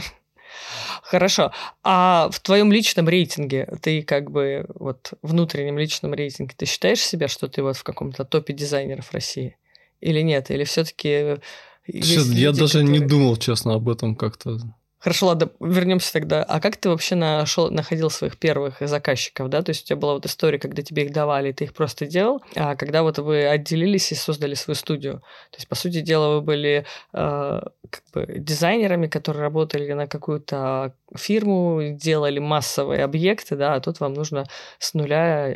Хорошо. 1.02 1.52
А 1.82 2.28
в 2.30 2.40
твоем 2.40 2.70
личном 2.70 3.08
рейтинге, 3.08 3.72
ты 3.80 4.02
как 4.02 4.30
бы 4.30 4.66
вот 4.74 5.14
внутреннем 5.22 5.78
личном 5.78 6.12
рейтинге, 6.12 6.52
ты 6.54 6.66
считаешь 6.66 7.00
себя, 7.00 7.28
что 7.28 7.48
ты 7.48 7.62
вот 7.62 7.78
в 7.78 7.84
каком-то 7.84 8.26
топе 8.26 8.52
дизайнеров 8.52 9.12
России? 9.12 9.56
Или 10.02 10.20
нет? 10.20 10.50
Или 10.50 10.64
все-таки... 10.64 11.38
Я 11.86 12.22
люди, 12.22 12.50
даже 12.50 12.78
которые... 12.80 12.88
не 12.88 13.00
думал, 13.00 13.36
честно, 13.36 13.74
об 13.74 13.88
этом 13.88 14.14
как-то. 14.14 14.58
Хорошо, 15.02 15.26
ладно, 15.26 15.50
вернемся 15.58 16.12
тогда. 16.12 16.44
А 16.44 16.60
как 16.60 16.76
ты 16.76 16.88
вообще 16.88 17.16
нашел, 17.16 17.72
находил 17.72 18.08
своих 18.08 18.36
первых 18.36 18.76
заказчиков, 18.78 19.48
да? 19.48 19.62
То 19.62 19.70
есть 19.70 19.82
у 19.82 19.86
тебя 19.86 19.96
была 19.96 20.14
вот 20.14 20.26
история, 20.26 20.60
когда 20.60 20.82
тебе 20.82 21.04
их 21.04 21.12
давали, 21.12 21.50
и 21.50 21.52
ты 21.52 21.64
их 21.64 21.74
просто 21.74 22.06
делал, 22.06 22.40
а 22.54 22.76
когда 22.76 23.02
вот 23.02 23.18
вы 23.18 23.44
отделились 23.44 24.12
и 24.12 24.14
создали 24.14 24.54
свою 24.54 24.76
студию. 24.76 25.14
То 25.50 25.56
есть, 25.56 25.66
по 25.66 25.74
сути 25.74 26.02
дела, 26.02 26.36
вы 26.36 26.40
были 26.40 26.86
э, 27.12 27.60
как 27.90 28.04
бы 28.14 28.38
дизайнерами, 28.38 29.08
которые 29.08 29.42
работали 29.42 29.92
на 29.92 30.06
какую-то 30.06 30.94
фирму, 31.16 31.96
делали 32.00 32.38
массовые 32.38 33.02
объекты, 33.02 33.56
да, 33.56 33.74
а 33.74 33.80
тут 33.80 33.98
вам 33.98 34.14
нужно 34.14 34.46
с 34.78 34.94
нуля 34.94 35.52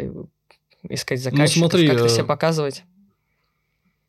искать 0.88 1.18
ну, 1.24 1.30
заказчиков, 1.30 1.62
ну, 1.62 1.68
смотри, 1.70 1.88
как-то 1.88 2.08
себя 2.08 2.24
э, 2.24 2.26
показывать. 2.26 2.82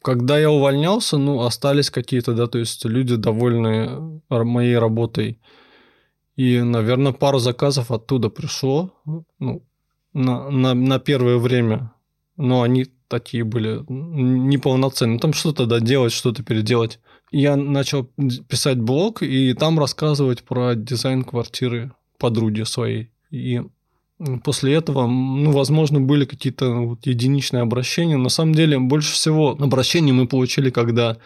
Когда 0.07 0.39
я 0.39 0.49
увольнялся, 0.49 1.17
ну, 1.17 1.41
остались 1.41 1.89
какие-то, 1.89 2.33
да, 2.33 2.47
то 2.47 2.59
есть 2.59 2.85
люди 2.85 3.17
довольны 3.17 4.21
моей 4.29 4.77
работой. 4.77 5.37
И, 6.37 6.61
наверное, 6.61 7.11
пару 7.11 7.39
заказов 7.39 7.91
оттуда 7.91 8.29
пришло, 8.29 8.93
ну, 9.37 9.65
на, 10.13 10.49
на, 10.49 10.73
на 10.73 10.99
первое 10.99 11.37
время. 11.37 11.91
Но 12.37 12.61
они 12.61 12.85
такие 13.09 13.43
были 13.43 13.83
неполноценные. 13.89 15.19
Там 15.19 15.33
что-то 15.33 15.65
доделать, 15.65 16.13
что-то 16.13 16.41
переделать. 16.41 17.01
Я 17.29 17.57
начал 17.57 18.05
писать 18.47 18.79
блог 18.79 19.21
и 19.21 19.53
там 19.55 19.77
рассказывать 19.77 20.43
про 20.43 20.75
дизайн 20.75 21.25
квартиры 21.25 21.91
подруги 22.17 22.63
своей. 22.63 23.11
И 23.29 23.61
После 24.43 24.73
этого, 24.73 25.05
ну, 25.05 25.51
возможно, 25.51 26.01
были 26.01 26.25
какие-то 26.25 26.71
вот 26.71 27.05
единичные 27.05 27.61
обращения. 27.61 28.17
На 28.17 28.29
самом 28.29 28.55
деле, 28.55 28.79
больше 28.79 29.13
всего 29.13 29.51
обращений 29.51 30.11
мы 30.11 30.27
получили, 30.27 30.71
когда 30.71 31.17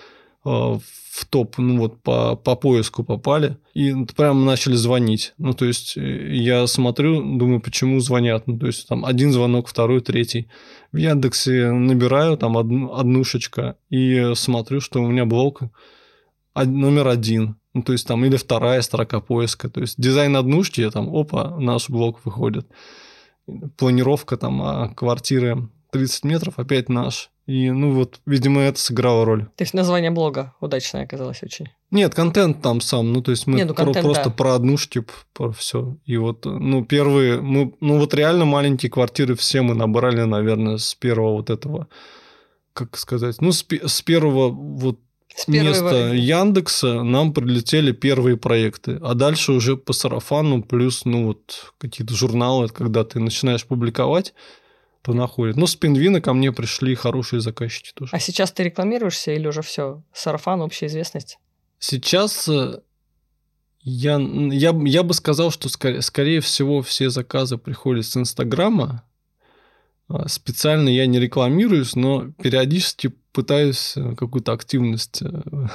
э, 0.43 0.49
в 0.49 1.25
топ, 1.30 1.58
ну 1.58 1.77
вот 1.77 2.01
по, 2.01 2.36
по 2.36 2.56
поиску 2.56 3.06
попали, 3.06 3.58
и 3.73 3.93
прямо 4.17 4.43
начали 4.43 4.75
звонить. 4.75 5.34
Ну, 5.38 5.54
то 5.54 5.63
есть, 5.63 5.95
э, 5.95 6.36
я 6.36 6.67
смотрю, 6.67 7.21
думаю, 7.38 7.62
почему 7.62 8.01
звонят. 8.01 8.47
Ну, 8.47 8.60
то 8.60 8.67
есть, 8.67 8.89
там 8.89 9.06
один 9.06 9.32
звонок, 9.32 9.69
второй, 9.69 10.01
третий. 10.01 10.47
В 10.91 10.97
Яндексе 10.97 11.71
набираю 11.71 12.36
там 12.38 12.58
одну, 12.58 12.93
однушечка 12.93 13.77
и 13.89 14.34
смотрю, 14.36 14.82
что 14.82 15.01
у 15.01 15.08
меня 15.08 15.23
блок 15.23 15.62
номер 16.56 17.08
один. 17.08 17.58
Ну, 17.74 17.84
то 17.84 17.94
есть 17.94 18.06
там 18.08 18.26
или 18.26 18.38
вторая 18.38 18.82
строка 18.82 19.20
поиска. 19.22 19.70
То 19.70 19.82
есть 19.82 20.00
дизайн 20.00 20.36
однушки, 20.36 20.90
там, 20.92 21.14
опа, 21.16 21.58
наш 21.60 21.90
блок 21.90 22.20
выходит. 22.26 22.68
Планировка 23.78 24.38
там 24.38 24.62
а 24.62 24.90
квартиры 24.90 25.70
30 25.92 26.24
метров, 26.26 26.60
опять 26.60 26.90
наш. 26.90 27.30
И, 27.48 27.70
ну, 27.70 27.92
вот, 27.92 28.22
видимо, 28.26 28.62
это 28.62 28.80
сыграло 28.80 29.26
роль. 29.26 29.46
То 29.58 29.64
есть 29.64 29.74
название 29.74 30.12
блога 30.12 30.54
удачное 30.62 31.04
оказалось 31.04 31.44
очень. 31.44 31.68
Нет, 31.90 32.14
контент 32.14 32.62
там 32.62 32.80
сам. 32.80 33.12
Ну, 33.12 33.22
то 33.22 33.32
есть 33.32 33.48
мы 33.48 33.58
Нет, 33.58 33.68
ну, 33.68 33.74
контент, 33.74 33.98
про, 33.98 34.04
просто 34.04 34.30
да. 34.30 34.36
про 34.36 34.56
однушки, 34.56 35.04
про 35.34 35.52
все. 35.52 35.98
И 36.06 36.18
вот, 36.18 36.46
ну, 36.46 36.86
первые, 36.86 37.42
мы, 37.42 37.74
ну, 37.82 37.98
вот 37.98 38.14
реально 38.14 38.46
маленькие 38.46 38.90
квартиры 38.90 39.36
все 39.36 39.62
мы 39.62 39.76
набрали, 39.76 40.24
наверное, 40.24 40.78
с 40.78 40.96
первого 40.96 41.34
вот 41.34 41.50
этого, 41.50 41.88
как 42.74 42.98
сказать, 42.98 43.42
ну, 43.42 43.52
с, 43.52 43.66
с 43.70 44.02
первого 44.02 44.50
вот 44.50 45.00
вместо 45.48 46.13
Яндекса 46.13 47.04
нам 47.04 47.34
прилетели 47.34 47.91
первые 47.91 48.38
проекты, 48.38 49.00
а 49.02 49.13
дальше 49.13 49.52
уже 49.52 49.78
по 49.78 49.94
сарафану 49.94 50.63
плюс 50.63 51.06
ну 51.06 51.28
вот 51.28 51.74
какие-то 51.78 52.13
журналы, 52.15 52.70
когда 52.70 53.04
ты 53.04 53.20
начинаешь 53.20 53.65
публиковать, 53.65 54.34
то 55.02 55.13
находят. 55.13 55.58
Ну, 55.58 55.65
с 55.65 55.76
Пингвина 55.76 56.22
ко 56.22 56.34
мне 56.34 56.52
пришли 56.52 56.94
хорошие 56.96 57.41
заказчики 57.41 57.91
тоже. 57.94 58.12
А 58.13 58.20
сейчас 58.20 58.52
ты 58.52 58.63
рекламируешься 58.63 59.32
или 59.32 59.48
уже 59.48 59.62
все? 59.62 60.04
Сарафан, 60.13 60.62
общая 60.62 60.88
известность? 60.88 61.39
Сейчас 61.80 62.48
э, 62.48 62.82
я, 63.82 64.20
я, 64.20 64.80
я 64.86 65.04
бы 65.04 65.13
сказал, 65.13 65.50
что 65.50 65.70
скорее, 65.70 66.02
скорее 66.02 66.39
всего 66.39 66.84
все 66.84 67.10
заказы 67.10 67.58
приходят 67.58 68.06
с 68.06 68.15
Инстаграма, 68.15 69.04
а, 70.08 70.28
специально 70.28 70.89
я 70.89 71.08
не 71.08 71.20
рекламируюсь, 71.20 71.96
но 71.96 72.32
периодически 72.44 73.13
пытаюсь 73.32 73.94
э, 73.96 74.15
какую-то 74.15 74.54
активность 74.54 75.22
э, 75.22 75.67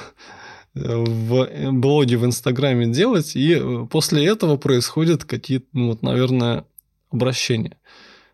в 0.73 1.71
блоге, 1.71 2.17
в 2.17 2.25
Инстаграме 2.25 2.87
делать, 2.87 3.35
и 3.35 3.55
э, 3.55 3.87
после 3.89 4.25
этого 4.25 4.57
происходят 4.57 5.23
какие-то, 5.25 5.65
ну, 5.73 5.89
вот, 5.89 6.01
наверное, 6.01 6.65
обращения. 7.11 7.77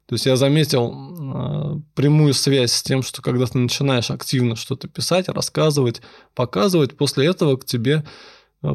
То 0.05 0.15
есть 0.15 0.25
я 0.25 0.35
заметил 0.35 1.81
прямую 1.95 2.33
связь 2.33 2.73
с 2.73 2.83
тем, 2.83 3.03
что 3.03 3.21
когда 3.21 3.45
ты 3.45 3.57
начинаешь 3.57 4.11
активно 4.11 4.57
что-то 4.57 4.89
писать, 4.89 5.29
рассказывать, 5.29 6.01
показывать, 6.35 6.97
после 6.97 7.27
этого 7.27 7.55
к 7.55 7.63
тебе 7.63 8.03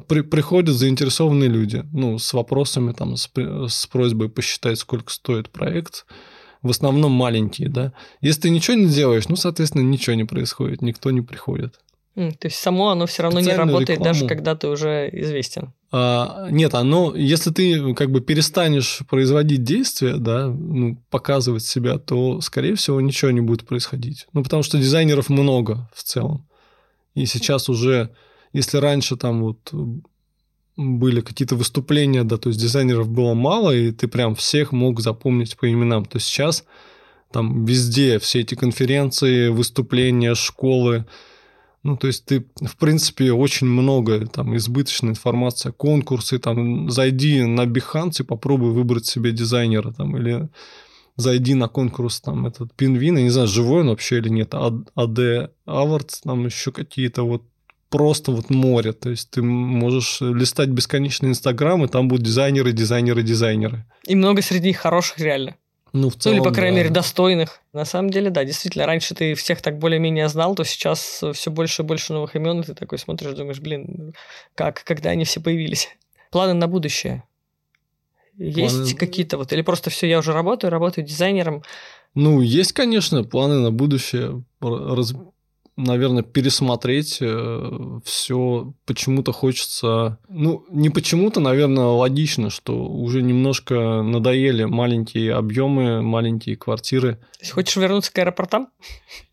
при, 0.08 0.22
приходят 0.22 0.74
заинтересованные 0.74 1.50
люди, 1.50 1.84
ну, 1.92 2.18
с 2.18 2.32
вопросами, 2.32 2.92
там, 2.92 3.16
с, 3.16 3.30
с 3.36 3.86
просьбой 3.86 4.30
посчитать, 4.30 4.78
сколько 4.78 5.12
стоит 5.12 5.50
проект, 5.50 6.06
в 6.62 6.70
основном 6.70 7.12
маленькие, 7.12 7.68
да. 7.68 7.92
Если 8.20 8.42
ты 8.42 8.50
ничего 8.50 8.76
не 8.76 8.86
делаешь, 8.86 9.28
ну, 9.28 9.36
соответственно, 9.36 9.82
ничего 9.82 10.14
не 10.14 10.24
происходит, 10.24 10.82
никто 10.82 11.10
не 11.10 11.20
приходит. 11.20 11.80
То 12.14 12.48
есть 12.48 12.56
само 12.56 12.90
оно 12.90 13.06
все 13.06 13.22
равно 13.22 13.38
не 13.38 13.52
работает, 13.52 13.90
рекламу. 14.00 14.12
даже 14.12 14.26
когда 14.26 14.56
ты 14.56 14.66
уже 14.66 15.08
известен. 15.12 15.72
А, 15.92 16.48
нет, 16.50 16.74
оно, 16.74 17.14
если 17.14 17.50
ты 17.50 17.94
как 17.94 18.10
бы 18.10 18.20
перестанешь 18.20 19.02
производить 19.08 19.62
действия, 19.62 20.16
да, 20.16 20.48
ну, 20.48 21.00
показывать 21.10 21.62
себя, 21.64 21.98
то, 21.98 22.40
скорее 22.40 22.74
всего, 22.74 23.00
ничего 23.00 23.30
не 23.30 23.40
будет 23.40 23.64
происходить. 23.68 24.26
Ну, 24.32 24.42
потому 24.42 24.64
что 24.64 24.78
дизайнеров 24.78 25.28
много 25.28 25.88
в 25.94 26.02
целом. 26.02 26.48
И 27.14 27.24
сейчас 27.24 27.68
уже, 27.68 28.10
если 28.52 28.78
раньше 28.78 29.16
там 29.16 29.40
вот 29.42 29.72
были 30.78 31.20
какие-то 31.20 31.56
выступления, 31.56 32.22
да, 32.22 32.36
то 32.36 32.50
есть 32.50 32.60
дизайнеров 32.60 33.08
было 33.08 33.34
мало, 33.34 33.74
и 33.74 33.90
ты 33.90 34.06
прям 34.06 34.36
всех 34.36 34.70
мог 34.70 35.00
запомнить 35.00 35.56
по 35.56 35.68
именам. 35.68 36.04
То 36.04 36.18
есть 36.18 36.28
сейчас 36.28 36.64
там 37.32 37.64
везде 37.64 38.20
все 38.20 38.40
эти 38.40 38.54
конференции, 38.54 39.48
выступления, 39.48 40.36
школы, 40.36 41.04
ну, 41.82 41.96
то 41.96 42.06
есть 42.06 42.24
ты, 42.26 42.46
в 42.60 42.76
принципе, 42.76 43.32
очень 43.32 43.66
много 43.66 44.26
там 44.26 44.56
избыточной 44.56 45.10
информации, 45.10 45.70
конкурсы, 45.70 46.38
там, 46.38 46.90
зайди 46.90 47.42
на 47.44 47.66
Behance 47.66 48.20
и 48.20 48.24
попробуй 48.24 48.70
выбрать 48.70 49.06
себе 49.06 49.32
дизайнера, 49.32 49.92
там, 49.92 50.16
или 50.16 50.48
зайди 51.16 51.54
на 51.54 51.66
конкурс, 51.68 52.20
там, 52.20 52.46
этот 52.46 52.72
Пинвин, 52.74 53.16
я 53.16 53.24
не 53.24 53.30
знаю, 53.30 53.48
живой 53.48 53.80
он 53.80 53.88
вообще 53.88 54.18
или 54.18 54.28
нет, 54.28 54.54
AD 54.54 55.50
Awards, 55.66 56.20
там 56.22 56.46
еще 56.46 56.70
какие-то 56.70 57.24
вот 57.24 57.42
просто 57.90 58.32
вот 58.32 58.50
море. 58.50 58.92
То 58.92 59.10
есть 59.10 59.30
ты 59.30 59.42
можешь 59.42 60.20
листать 60.20 60.68
бесконечный 60.68 61.30
Инстаграм, 61.30 61.84
и 61.84 61.88
там 61.88 62.08
будут 62.08 62.24
дизайнеры, 62.24 62.72
дизайнеры, 62.72 63.22
дизайнеры. 63.22 63.84
И 64.04 64.14
много 64.14 64.42
среди 64.42 64.68
них 64.68 64.78
хороших 64.78 65.18
реально. 65.18 65.56
Ну, 65.92 66.10
в 66.10 66.16
целом, 66.16 66.36
ну, 66.36 66.42
или, 66.42 66.48
по 66.48 66.54
крайней 66.54 66.76
да. 66.76 66.82
мере, 66.82 66.94
достойных. 66.94 67.60
На 67.72 67.84
самом 67.84 68.10
деле, 68.10 68.30
да, 68.30 68.44
действительно, 68.44 68.86
раньше 68.86 69.14
ты 69.14 69.34
всех 69.34 69.62
так 69.62 69.78
более-менее 69.78 70.28
знал, 70.28 70.54
то 70.54 70.64
сейчас 70.64 71.22
все 71.32 71.50
больше 71.50 71.82
и 71.82 71.84
больше 71.84 72.12
новых 72.12 72.36
имен, 72.36 72.60
и 72.60 72.64
ты 72.64 72.74
такой 72.74 72.98
смотришь, 72.98 73.32
думаешь, 73.32 73.60
блин, 73.60 74.14
как, 74.54 74.84
когда 74.84 75.10
они 75.10 75.24
все 75.24 75.40
появились? 75.40 75.88
Планы 76.30 76.52
на 76.52 76.68
будущее? 76.68 77.24
Есть 78.36 78.76
планы... 78.76 78.94
какие-то 78.94 79.38
вот, 79.38 79.52
или 79.52 79.62
просто 79.62 79.88
все, 79.88 80.06
я 80.06 80.18
уже 80.18 80.32
работаю, 80.32 80.70
работаю 80.70 81.06
дизайнером? 81.06 81.62
Ну, 82.14 82.40
есть, 82.42 82.72
конечно, 82.72 83.24
планы 83.24 83.60
на 83.60 83.70
будущее. 83.70 84.44
Раз 84.60 85.14
наверное, 85.78 86.22
пересмотреть 86.22 87.18
э, 87.20 88.00
все. 88.04 88.74
Почему-то 88.84 89.32
хочется... 89.32 90.18
Ну, 90.28 90.64
не 90.70 90.90
почему-то, 90.90 91.40
наверное, 91.40 91.86
логично, 91.86 92.50
что 92.50 92.84
уже 92.84 93.22
немножко 93.22 94.02
надоели 94.02 94.64
маленькие 94.64 95.34
объемы, 95.34 96.02
маленькие 96.02 96.56
квартиры. 96.56 97.18
Хочешь 97.52 97.76
вернуться 97.76 98.12
к 98.12 98.18
аэропортам? 98.18 98.68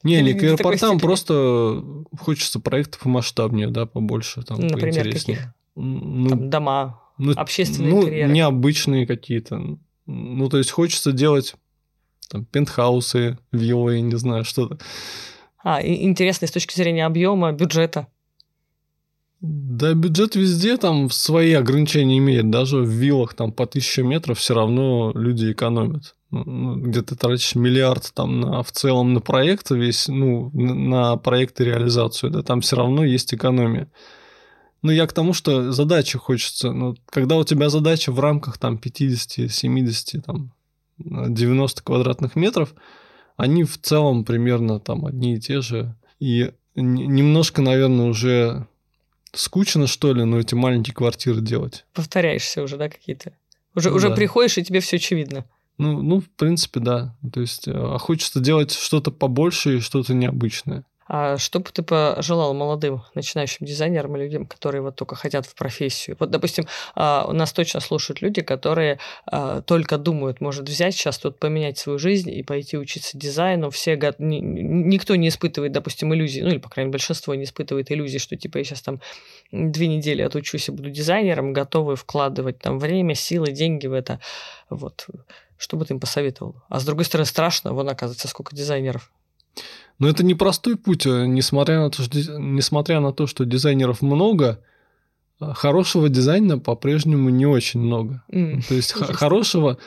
Не, 0.03 0.21
не 0.21 0.33
к 0.33 0.43
аэропортам, 0.43 0.99
просто 0.99 1.83
хочется 2.19 2.59
проектов 2.59 3.01
помасштабнее, 3.01 3.67
да, 3.67 3.87
побольше, 3.87 4.43
там, 4.43 4.59
Например, 4.59 5.11
каких? 5.11 5.39
Ну, 5.75 6.29
там 6.29 6.49
дома, 6.49 7.01
ну, 7.17 7.33
общественные 7.35 7.91
ну, 7.91 8.01
интерьеры. 8.03 8.31
необычные 8.31 9.07
какие-то. 9.07 9.77
Ну, 10.05 10.49
то 10.49 10.57
есть 10.59 10.71
хочется 10.71 11.11
делать 11.11 11.55
там, 12.29 12.45
пентхаусы, 12.45 13.39
виллы, 13.51 13.99
не 13.99 14.15
знаю, 14.15 14.45
что-то. 14.45 14.77
А, 15.65 15.81
интересно 15.81 16.45
с 16.45 16.51
точки 16.51 16.75
зрения 16.75 17.07
объема, 17.07 17.51
бюджета. 17.51 18.05
Да, 19.41 19.95
бюджет 19.95 20.35
везде 20.35 20.77
там 20.77 21.09
свои 21.09 21.53
ограничения 21.53 22.19
имеет. 22.19 22.51
Даже 22.51 22.77
в 22.77 22.89
виллах 22.89 23.33
там 23.33 23.51
по 23.51 23.63
1000 23.63 24.03
метров 24.03 24.37
все 24.37 24.53
равно 24.53 25.11
люди 25.15 25.51
экономят. 25.51 26.15
Ну, 26.29 26.43
ну, 26.45 26.75
где 26.75 27.01
ты 27.01 27.15
тратишь 27.15 27.55
миллиард 27.55 28.11
там 28.13 28.41
на, 28.41 28.61
в 28.61 28.71
целом 28.71 29.13
на 29.13 29.21
проект 29.21 29.71
весь, 29.71 30.07
ну, 30.07 30.51
на 30.53 31.17
проект 31.17 31.59
и 31.59 31.65
реализацию, 31.65 32.29
да, 32.29 32.43
там 32.43 32.61
все 32.61 32.75
равно 32.75 33.03
есть 33.03 33.33
экономия. 33.33 33.89
Ну, 34.83 34.91
я 34.91 35.07
к 35.07 35.13
тому, 35.13 35.33
что 35.33 35.71
задача 35.71 36.19
хочется. 36.19 36.71
Ну, 36.73 36.95
когда 37.07 37.37
у 37.37 37.43
тебя 37.43 37.69
задача 37.69 38.11
в 38.11 38.19
рамках 38.19 38.59
там 38.59 38.77
50, 38.77 39.51
70, 39.51 40.25
там 40.27 40.51
90 40.99 41.81
квадратных 41.81 42.35
метров, 42.35 42.75
они 43.35 43.63
в 43.63 43.77
целом 43.79 44.23
примерно 44.23 44.79
там 44.79 45.05
одни 45.05 45.35
и 45.35 45.39
те 45.39 45.61
же. 45.61 45.95
И 46.19 46.51
немножко, 46.75 47.61
наверное, 47.61 48.07
уже 48.07 48.67
скучно, 49.33 49.87
что 49.87 50.13
ли, 50.13 50.23
но 50.23 50.39
эти 50.39 50.55
маленькие 50.55 50.93
квартиры 50.93 51.41
делать. 51.41 51.85
Повторяешься 51.93 52.63
уже, 52.63 52.77
да, 52.77 52.89
какие-то? 52.89 53.33
Уже, 53.75 53.89
ну, 53.89 53.97
уже 53.97 54.09
да. 54.09 54.15
приходишь, 54.15 54.57
и 54.57 54.63
тебе 54.63 54.79
все 54.79 54.95
очевидно. 54.95 55.45
Ну, 55.77 56.01
ну, 56.01 56.21
в 56.21 56.29
принципе, 56.29 56.79
да. 56.79 57.15
То 57.33 57.41
есть, 57.41 57.67
а 57.67 57.97
хочется 57.97 58.39
делать 58.39 58.71
что-то 58.71 59.11
побольше 59.11 59.77
и 59.77 59.81
что-то 59.81 60.13
необычное. 60.13 60.85
А 61.07 61.37
что 61.37 61.59
бы 61.59 61.69
ты 61.71 61.83
пожелал 61.83 62.53
молодым 62.53 63.03
начинающим 63.13 63.65
дизайнерам 63.65 64.15
и 64.17 64.19
людям, 64.19 64.45
которые 64.47 64.81
вот 64.81 64.95
только 64.95 65.15
хотят 65.15 65.45
в 65.45 65.53
профессию? 65.53 66.17
Вот, 66.19 66.31
допустим, 66.31 66.67
а, 66.95 67.25
у 67.27 67.31
нас 67.31 67.53
точно 67.53 67.79
слушают 67.79 68.21
люди, 68.21 68.41
которые 68.41 68.99
а, 69.27 69.61
только 69.61 69.97
думают, 69.97 70.41
может 70.41 70.67
взять 70.67 70.95
сейчас 70.95 71.19
тут 71.19 71.37
поменять 71.37 71.77
свою 71.77 71.99
жизнь 71.99 72.31
и 72.31 72.41
пойти 72.41 72.77
учиться 72.77 73.17
дизайну. 73.17 73.69
Все 73.69 73.95
никто 74.17 75.15
не 75.15 75.27
испытывает, 75.27 75.71
допустим, 75.71 76.13
иллюзий, 76.13 76.41
ну 76.41 76.49
или, 76.49 76.57
по 76.57 76.69
крайней 76.69 76.87
мере, 76.87 76.93
большинство 76.93 77.35
не 77.35 77.43
испытывает 77.43 77.91
иллюзий, 77.91 78.17
что 78.17 78.35
типа 78.35 78.57
я 78.57 78.63
сейчас 78.63 78.81
там 78.81 78.99
две 79.51 79.87
недели 79.87 80.23
отучусь 80.23 80.69
и 80.69 80.71
буду 80.71 80.89
дизайнером, 80.89 81.53
готовы 81.53 81.95
вкладывать 81.95 82.59
там 82.59 82.79
время, 82.79 83.13
силы, 83.13 83.51
деньги 83.51 83.85
в 83.85 83.93
это. 83.93 84.19
Вот. 84.71 85.05
Что 85.57 85.77
бы 85.77 85.85
ты 85.85 85.93
им 85.93 85.99
посоветовал? 85.99 86.55
А 86.67 86.79
с 86.79 86.85
другой 86.85 87.05
стороны, 87.05 87.25
страшно, 87.25 87.73
вон, 87.73 87.89
оказывается, 87.89 88.27
сколько 88.27 88.55
дизайнеров. 88.55 89.11
Но 89.97 90.09
это 90.09 90.25
непростой 90.25 90.75
путь, 90.75 91.05
э, 91.05 91.25
несмотря 91.25 91.79
на 91.79 91.89
то, 91.89 92.03
что, 92.03 92.39
несмотря 92.39 92.99
на 92.99 93.13
то, 93.13 93.27
что 93.27 93.45
дизайнеров 93.45 94.01
много, 94.01 94.61
э, 95.39 95.53
хорошего 95.53 96.09
дизайна 96.09 96.59
по-прежнему 96.59 97.29
не 97.29 97.45
очень 97.45 97.79
много. 97.79 98.23
Mm. 98.29 98.67
То 98.67 98.75
есть 98.75 98.91
хорошего, 98.91 99.77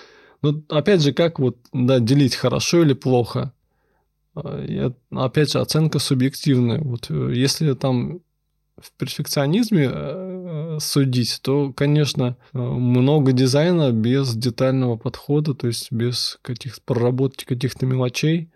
ну 0.40 0.64
опять 0.68 1.03
же, 1.03 1.12
как 1.12 1.38
вот 1.38 1.59
да, 1.73 2.01
делить 2.01 2.37
хорошо 2.37 2.83
или 2.83 2.94
плохо? 2.94 3.53
Э, 4.35 4.64
я, 4.66 4.92
опять 5.11 5.53
же, 5.53 5.61
оценка 5.61 5.99
субъективная. 5.99 6.81
Вот 6.81 7.11
если 7.11 7.75
там 7.75 8.21
в 8.79 8.92
перфекционизме 8.92 10.79
судить, 10.79 11.40
то, 11.42 11.73
конечно, 11.73 12.37
много 12.53 13.33
дизайна 13.33 13.90
без 13.90 14.37
детального 14.37 14.97
подхода, 14.97 15.53
то 15.53 15.66
есть 15.66 15.90
без 15.90 16.38
каких-то 16.42 16.81
проработки 16.85 17.44
каких-то 17.44 17.87
мелочей 17.87 18.53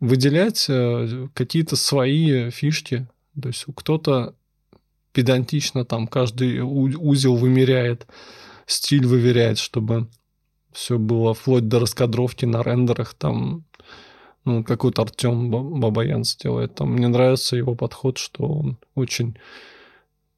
выделять 0.00 0.66
э, 0.68 1.28
какие-то 1.34 1.76
свои 1.76 2.50
фишки. 2.50 3.06
То 3.40 3.48
есть 3.48 3.64
кто-то 3.74 4.34
педантично 5.12 5.84
там 5.84 6.06
каждый 6.06 6.60
узел 6.60 7.36
вымеряет, 7.36 8.06
стиль 8.66 9.06
выверяет, 9.06 9.58
чтобы 9.58 10.08
все 10.72 10.98
было 10.98 11.34
вплоть 11.34 11.68
до 11.68 11.80
раскадровки 11.80 12.44
на 12.44 12.62
рендерах 12.62 13.14
там 13.14 13.64
ну, 14.44 14.64
какой-то 14.64 15.02
Артем 15.02 15.50
Бабаян 15.50 16.24
сделает. 16.24 16.74
Там 16.74 16.92
мне 16.92 17.08
нравится 17.08 17.56
его 17.56 17.74
подход, 17.74 18.18
что 18.18 18.44
он 18.44 18.78
очень, 18.94 19.36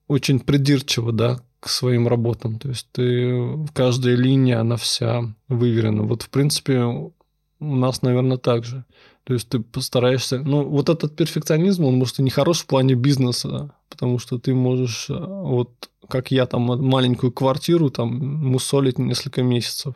очень 0.09 0.41
придирчиво, 0.41 1.13
да, 1.13 1.41
к 1.61 1.69
своим 1.69 2.09
работам. 2.09 2.59
То 2.59 2.71
есть 2.71 2.89
ты 2.93 3.65
каждая 3.75 4.17
линия, 4.17 4.61
она 4.61 4.77
вся 4.77 5.33
выверена. 5.49 6.03
Вот, 6.03 6.23
в 6.23 6.31
принципе, 6.31 6.81
у 6.81 7.13
нас, 7.61 8.03
наверное, 8.03 8.39
так 8.39 8.65
же. 8.65 8.85
То 9.25 9.35
есть 9.35 9.49
ты 9.49 9.61
постараешься... 9.61 10.39
Ну, 10.39 10.65
вот 10.65 10.89
этот 10.89 11.15
перфекционизм, 11.15 11.85
он, 11.85 11.95
может, 11.95 12.19
и 12.19 12.23
не 12.23 12.31
хорош 12.31 12.61
в 12.61 12.67
плане 12.67 12.95
бизнеса, 12.95 13.75
потому 13.89 14.19
что 14.19 14.39
ты 14.39 14.53
можешь, 14.53 15.09
э, 15.11 15.15
вот 15.15 15.71
как 16.09 16.31
я, 16.33 16.47
там, 16.47 16.63
маленькую 16.63 17.33
квартиру 17.33 17.91
там 17.91 18.19
мусолить 18.19 18.99
несколько 18.99 19.43
месяцев, 19.43 19.95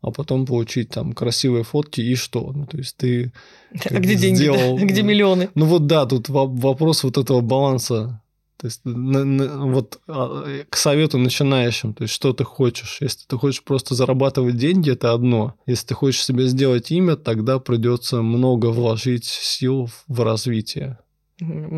а 0.00 0.12
потом 0.12 0.46
получить 0.46 0.90
там 0.90 1.12
красивые 1.12 1.64
фотки 1.64 2.00
и 2.00 2.14
что? 2.14 2.52
Ну, 2.52 2.66
то 2.66 2.78
есть 2.78 2.96
ты... 2.96 3.32
А 3.84 3.98
где 3.98 4.14
сделал... 4.14 4.56
деньги? 4.56 4.80
Да? 4.80 4.86
Где 4.86 5.02
миллионы? 5.02 5.50
Ну 5.54 5.66
вот 5.66 5.86
да, 5.86 6.06
тут 6.06 6.28
вопрос 6.28 7.02
вот 7.02 7.18
этого 7.18 7.40
баланса 7.40 8.22
то 8.60 8.66
есть 8.66 8.82
на, 8.84 9.24
на, 9.24 9.66
вот 9.66 10.00
а, 10.06 10.44
к 10.68 10.76
совету 10.76 11.16
начинающим, 11.16 11.94
то 11.94 12.02
есть 12.02 12.12
что 12.12 12.34
ты 12.34 12.44
хочешь. 12.44 12.98
Если 13.00 13.26
ты 13.26 13.38
хочешь 13.38 13.62
просто 13.62 13.94
зарабатывать 13.94 14.58
деньги, 14.58 14.92
это 14.92 15.14
одно. 15.14 15.54
Если 15.64 15.86
ты 15.86 15.94
хочешь 15.94 16.22
себе 16.22 16.46
сделать 16.46 16.90
имя, 16.90 17.16
тогда 17.16 17.58
придется 17.58 18.20
много 18.20 18.66
вложить 18.66 19.24
сил 19.24 19.88
в 20.08 20.22
развитие. 20.22 20.98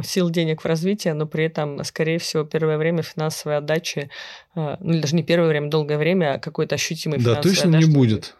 Сил 0.02 0.28
денег 0.30 0.62
в 0.62 0.66
развитие, 0.66 1.14
но 1.14 1.26
при 1.26 1.44
этом, 1.44 1.84
скорее 1.84 2.18
всего, 2.18 2.42
первое 2.42 2.78
время 2.78 3.02
финансовой 3.02 3.58
отдачи, 3.58 4.10
а, 4.56 4.76
ну 4.80 4.94
или 4.94 5.00
даже 5.02 5.14
не 5.14 5.22
первое 5.22 5.48
время, 5.48 5.70
долгое 5.70 5.98
время, 5.98 6.34
а 6.34 6.38
какой-то 6.40 6.74
ощутимой 6.74 7.18
да, 7.18 7.22
финансовой 7.22 7.54
точно 7.54 7.68
отдачи. 7.68 7.86
не 7.86 7.94
будет. 7.94 8.34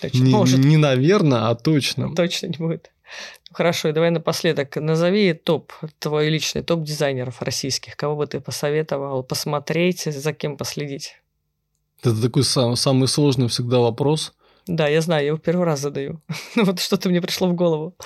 Точно. 0.00 0.24
Не, 0.24 0.32
Может. 0.32 0.58
не 0.58 0.76
наверное, 0.76 1.50
а 1.50 1.54
точно. 1.54 2.12
Точно 2.16 2.48
не 2.48 2.56
будет. 2.56 2.90
Хорошо, 3.52 3.88
и 3.88 3.92
давай 3.92 4.10
напоследок 4.10 4.76
назови 4.76 5.32
топ, 5.34 5.72
твой 5.98 6.28
личный 6.28 6.62
топ 6.62 6.82
дизайнеров 6.82 7.42
российских. 7.42 7.96
Кого 7.96 8.16
бы 8.16 8.26
ты 8.26 8.40
посоветовал 8.40 9.24
посмотреть, 9.24 10.02
за 10.04 10.32
кем 10.32 10.56
последить? 10.56 11.20
Это 12.02 12.22
такой 12.22 12.44
сам, 12.44 12.76
самый 12.76 13.08
сложный 13.08 13.48
всегда 13.48 13.80
вопрос. 13.80 14.32
Да, 14.66 14.86
я 14.86 15.00
знаю, 15.00 15.22
я 15.22 15.28
его 15.28 15.38
первый 15.38 15.64
раз 15.64 15.80
задаю. 15.80 16.20
Ну 16.56 16.64
вот 16.64 16.78
что-то 16.78 17.08
мне 17.08 17.20
пришло 17.20 17.48
в 17.48 17.54
голову 17.54 17.96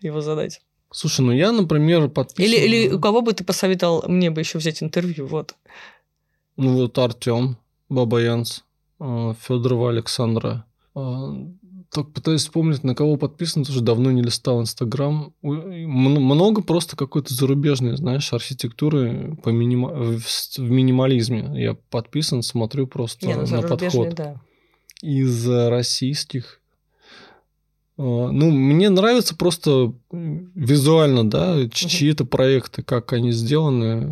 его 0.00 0.20
задать. 0.20 0.60
Слушай, 0.92 1.22
ну 1.22 1.32
я, 1.32 1.52
например, 1.52 2.08
подписан... 2.08 2.44
Или, 2.44 2.56
или 2.58 2.94
у 2.94 3.00
кого 3.00 3.22
бы 3.22 3.32
ты 3.32 3.44
посоветовал 3.44 4.04
мне 4.08 4.30
бы 4.30 4.40
еще 4.40 4.58
взять 4.58 4.82
интервью, 4.82 5.26
вот. 5.26 5.54
Ну 6.56 6.74
вот 6.74 6.98
Артем 6.98 7.56
Бабаянс, 7.88 8.64
э, 8.98 9.34
Федорова 9.40 9.90
Александра, 9.90 10.66
э, 10.94 11.00
так 11.92 12.12
пытаюсь 12.12 12.42
вспомнить, 12.42 12.84
на 12.84 12.94
кого 12.94 13.16
подписан, 13.16 13.64
тоже 13.64 13.80
давно 13.80 14.10
не 14.12 14.22
листал 14.22 14.60
Инстаграм. 14.60 15.34
Много 15.42 16.62
просто 16.62 16.96
какой-то 16.96 17.34
зарубежной, 17.34 17.96
знаешь, 17.96 18.32
архитектуры 18.32 19.36
по 19.42 19.48
минима... 19.48 19.88
в 19.88 20.70
минимализме. 20.70 21.50
Я 21.54 21.74
подписан, 21.90 22.42
смотрю 22.42 22.86
просто 22.86 23.26
не, 23.26 23.34
ну, 23.34 23.46
на 23.46 23.62
подход. 23.62 24.14
Да. 24.14 24.40
Из 25.02 25.48
российских 25.48 26.60
а, 28.00 28.30
ну, 28.30 28.50
мне 28.50 28.88
нравится 28.88 29.36
просто 29.36 29.92
визуально, 30.10 31.28
да, 31.28 31.68
чьи-то 31.68 32.24
проекты, 32.24 32.82
как 32.82 33.12
они 33.12 33.30
сделаны, 33.30 34.06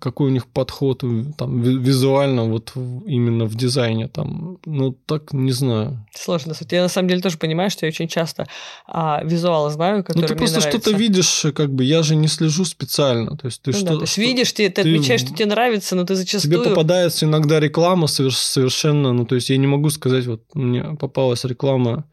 какой 0.00 0.28
у 0.28 0.30
них 0.30 0.46
подход 0.46 1.04
там 1.36 1.62
визуально 1.62 2.44
вот 2.44 2.72
именно 3.06 3.44
в 3.44 3.54
дизайне 3.54 4.08
там 4.08 4.58
ну 4.64 4.92
так 4.92 5.32
не 5.32 5.52
знаю. 5.52 6.06
Сложно 6.14 6.54
я 6.70 6.82
на 6.82 6.88
самом 6.88 7.08
деле 7.08 7.20
тоже 7.20 7.38
понимаю 7.38 7.70
что 7.70 7.86
я 7.86 7.90
очень 7.90 8.08
часто 8.08 8.46
а, 8.86 9.22
визуалы 9.24 9.70
знаю 9.70 10.02
которые 10.02 10.22
ну 10.22 10.28
ты 10.28 10.34
просто 10.36 10.60
что-то 10.60 10.90
видишь 10.92 11.46
как 11.54 11.72
бы 11.72 11.84
я 11.84 12.02
же 12.02 12.16
не 12.16 12.28
слежу 12.28 12.64
специально 12.64 13.36
то 13.36 13.46
есть 13.46 13.62
ты 13.62 13.70
ну, 13.70 13.76
что, 13.78 13.86
да, 13.86 13.94
то 13.96 14.00
есть 14.02 14.18
видишь 14.18 14.52
ты, 14.52 14.68
ты, 14.68 14.82
ты 14.82 14.94
отмечаешь 14.94 15.20
что 15.20 15.34
тебе 15.34 15.46
нравится 15.46 15.94
но 15.94 16.04
ты 16.04 16.14
зачастую 16.14 16.60
тебе 16.60 16.70
попадается 16.70 17.26
иногда 17.26 17.60
реклама 17.60 18.06
совершенно 18.06 19.12
ну 19.12 19.24
то 19.24 19.34
есть 19.34 19.50
я 19.50 19.56
не 19.56 19.66
могу 19.66 19.90
сказать 19.90 20.26
вот 20.26 20.42
мне 20.54 20.82
попалась 20.98 21.44
реклама 21.44 22.04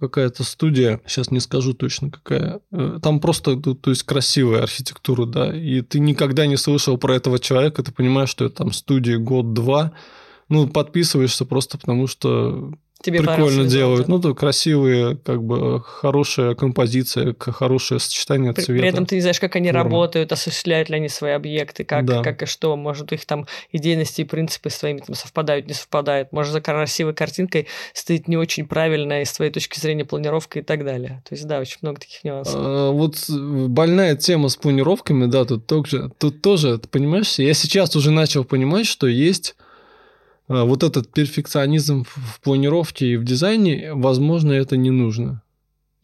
какая-то 0.00 0.44
студия, 0.44 1.00
сейчас 1.06 1.30
не 1.30 1.40
скажу 1.40 1.74
точно 1.74 2.10
какая, 2.10 2.60
э, 2.72 2.98
там 3.02 3.20
просто, 3.20 3.56
то 3.56 3.90
есть 3.90 4.02
красивая 4.02 4.62
архитектура, 4.62 5.26
да, 5.26 5.54
и 5.54 5.82
ты 5.82 5.98
никогда 5.98 6.46
не 6.46 6.56
слышал 6.56 6.98
про 6.98 7.16
этого 7.16 7.38
человека, 7.38 7.82
ты 7.82 7.92
понимаешь, 7.92 8.30
что 8.30 8.46
это 8.46 8.56
там 8.56 8.72
студия 8.72 9.18
год-два, 9.18 9.92
ну, 10.48 10.68
подписываешься 10.68 11.44
просто 11.44 11.78
потому, 11.78 12.06
что 12.06 12.72
Тебе 13.02 13.20
прикольно 13.20 13.64
делают. 13.64 14.08
Ну, 14.08 14.20
то 14.20 14.34
красивые, 14.34 15.16
как 15.16 15.42
бы 15.42 15.82
хорошая 15.82 16.54
композиция, 16.54 17.34
хорошее 17.38 18.00
сочетание 18.00 18.52
при, 18.52 18.62
цвета. 18.62 18.80
При 18.80 18.88
этом 18.88 19.06
ты 19.06 19.16
не 19.16 19.20
знаешь, 19.20 19.40
как 19.40 19.56
они 19.56 19.70
формы. 19.70 19.84
работают, 19.84 20.32
осуществляют 20.32 20.88
ли 20.88 20.96
они 20.96 21.08
свои 21.08 21.32
объекты, 21.32 21.84
как, 21.84 22.04
да. 22.04 22.22
как 22.22 22.42
и 22.42 22.46
что. 22.46 22.76
Может, 22.76 23.12
их 23.12 23.26
там 23.26 23.46
идейности 23.72 24.20
и 24.20 24.24
принципы 24.24 24.70
с 24.70 24.78
твоими 24.78 24.98
там 24.98 25.16
совпадают, 25.16 25.66
не 25.66 25.74
совпадают. 25.74 26.32
Может, 26.32 26.52
за 26.52 26.60
красивой 26.60 27.14
картинкой 27.14 27.66
стоит 27.92 28.28
не 28.28 28.36
очень 28.36 28.66
правильная 28.66 29.24
с 29.24 29.32
твоей 29.32 29.50
точки 29.50 29.80
зрения 29.80 30.04
планировка 30.04 30.60
и 30.60 30.62
так 30.62 30.84
далее. 30.84 31.22
То 31.28 31.34
есть, 31.34 31.46
да, 31.46 31.58
очень 31.58 31.78
много 31.82 32.00
таких 32.00 32.22
нюансов. 32.24 32.54
А, 32.56 32.90
вот 32.90 33.16
больная 33.28 34.16
тема 34.16 34.48
с 34.48 34.56
планировками, 34.56 35.26
да, 35.26 35.44
тут 35.44 35.66
тоже, 35.66 36.10
тут 36.18 36.40
тоже, 36.40 36.78
ты 36.78 36.88
понимаешь, 36.88 37.38
я 37.38 37.54
сейчас 37.54 37.96
уже 37.96 38.10
начал 38.10 38.44
понимать, 38.44 38.86
что 38.86 39.06
есть 39.06 39.56
э, 39.58 39.71
вот 40.48 40.82
этот 40.82 41.12
перфекционизм 41.12 42.04
в 42.04 42.40
планировке 42.40 43.12
и 43.12 43.16
в 43.16 43.24
дизайне, 43.24 43.94
возможно, 43.94 44.52
это 44.52 44.76
не 44.76 44.90
нужно. 44.90 45.42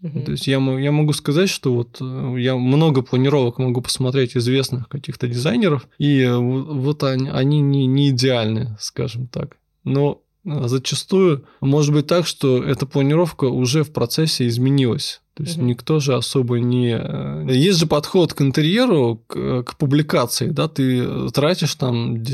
Угу. 0.03 0.21
То 0.21 0.33
есть 0.33 0.47
я, 0.47 0.59
я 0.79 0.93
могу 0.93 1.13
сказать, 1.13 1.49
что 1.49 1.75
вот 1.75 1.99
э, 2.01 2.35
я 2.39 2.57
много 2.57 3.03
планировок 3.03 3.59
могу 3.59 3.83
посмотреть 3.83 4.37
известных 4.37 4.89
каких-то 4.89 5.27
дизайнеров, 5.27 5.89
и 5.99 6.25
вот 6.31 7.03
они, 7.03 7.29
они 7.29 7.61
не, 7.61 7.87
не 7.87 8.11
идеальны, 8.11 8.77
скажем 8.79 9.27
так. 9.27 9.57
Но 9.83 10.23
зачастую 10.69 11.45
может 11.61 11.93
быть 11.93 12.07
так, 12.07 12.27
что 12.27 12.63
эта 12.63 12.87
планировка 12.87 13.45
уже 13.45 13.83
в 13.83 13.93
процессе 13.93 14.47
изменилась. 14.47 15.21
То 15.39 15.45
есть 15.45 15.57
угу. 15.57 15.67
никто 15.67 16.01
же 16.01 16.17
особо 16.17 16.59
не... 16.59 16.99
Э, 17.01 17.47
есть 17.49 17.79
же 17.79 17.87
подход 17.87 18.35
к 18.35 18.43
интерьеру, 18.43 19.23
к, 19.29 19.63
к 19.63 19.77
публикации, 19.77 20.49
да, 20.49 20.67
ты 20.67 21.31
тратишь 21.31 21.77
там 21.77 22.25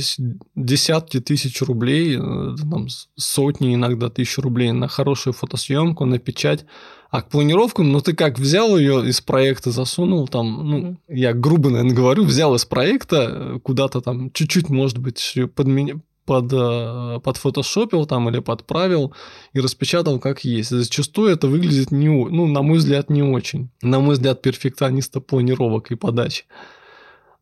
десятки 0.55 1.21
тысяч 1.21 1.61
рублей, 1.61 2.17
э, 2.19 2.57
там, 2.59 2.87
сотни 3.15 3.75
иногда 3.75 4.09
тысяч 4.09 4.39
рублей 4.39 4.73
на 4.73 4.89
хорошую 4.89 5.35
фотосъемку, 5.35 6.07
на 6.07 6.19
печать, 6.19 6.65
а 7.11 7.21
к 7.21 7.29
планировкам, 7.29 7.93
ну 7.93 8.01
ты 8.01 8.15
как 8.15 8.39
взял 8.39 8.79
ее 8.79 9.07
из 9.07 9.21
проекта, 9.21 9.71
засунул 9.71 10.27
там, 10.27 10.69
ну, 10.71 10.79
mm 10.79 10.97
я 11.09 11.35
грубо, 11.35 11.69
наверное, 11.69 11.95
говорю, 11.95 12.25
взял 12.25 12.55
из 12.55 12.65
проекта 12.65 13.29
э, 13.31 13.59
куда-то 13.63 14.01
там 14.01 14.33
чуть-чуть, 14.33 14.71
может 14.71 14.97
быть, 14.97 15.37
подменил 15.55 16.01
под, 16.25 16.53
э, 16.53 17.21
подфотошопил 17.23 18.07
там 18.07 18.29
или 18.29 18.41
подправил 18.41 19.15
и 19.53 19.61
распечатал 19.61 20.19
как 20.19 20.45
есть. 20.45 20.71
Зачастую 20.71 21.31
это 21.31 21.49
выглядит 21.49 21.91
не, 21.91 22.09
ну, 22.09 22.47
на 22.47 22.63
мой 22.63 22.79
взгляд, 22.79 23.11
не 23.11 23.23
очень. 23.23 23.71
На 23.83 24.01
мой 24.01 24.15
взгляд, 24.15 24.43
перфекциониста 24.43 25.21
планировок 25.21 25.91
и 25.91 25.95
подачи. 25.95 26.45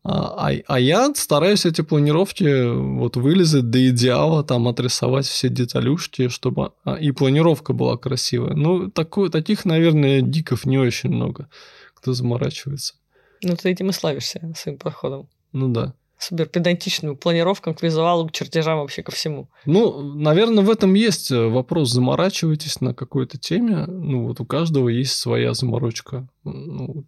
А, 0.05 0.49
а, 0.49 0.53
а 0.67 0.79
я 0.79 1.13
стараюсь 1.15 1.65
эти 1.65 1.81
планировки 1.81 2.65
вот 2.97 3.15
вылезать 3.15 3.69
до 3.69 3.89
идеала, 3.89 4.43
там 4.43 4.67
отрисовать 4.67 5.25
все 5.25 5.47
деталюшки, 5.47 6.27
чтобы 6.27 6.73
а, 6.83 6.95
и 6.95 7.11
планировка 7.11 7.71
была 7.71 7.97
красивая. 7.97 8.53
Ну, 8.53 8.91
такой, 8.91 9.29
таких, 9.29 9.63
наверное, 9.63 10.21
диков 10.21 10.65
не 10.65 10.77
очень 10.77 11.09
много, 11.09 11.47
кто 11.93 12.11
заморачивается. 12.11 12.95
Ну, 13.41 13.55
ты 13.55 13.69
этим 13.69 13.89
и 13.89 13.93
славишься 13.93 14.53
своим 14.57 14.77
подходом. 14.77 15.29
Ну 15.53 15.69
да 15.69 15.93
супер 16.23 16.47
педантичным 16.47 17.17
планировкам, 17.17 17.73
к 17.73 17.83
визуалу, 17.83 18.27
к 18.27 18.31
чертежам, 18.31 18.79
вообще 18.79 19.03
ко 19.03 19.11
всему. 19.11 19.49
Ну, 19.65 20.01
наверное, 20.15 20.63
в 20.63 20.69
этом 20.69 20.93
есть 20.93 21.31
э, 21.31 21.47
вопрос. 21.47 21.91
Заморачивайтесь 21.91 22.81
на 22.81 22.93
какой-то 22.93 23.37
теме. 23.37 23.85
Ну, 23.85 24.27
вот 24.27 24.39
у 24.39 24.45
каждого 24.45 24.89
есть 24.89 25.15
своя 25.15 25.53
заморочка. 25.53 26.27
Ну, 26.43 27.05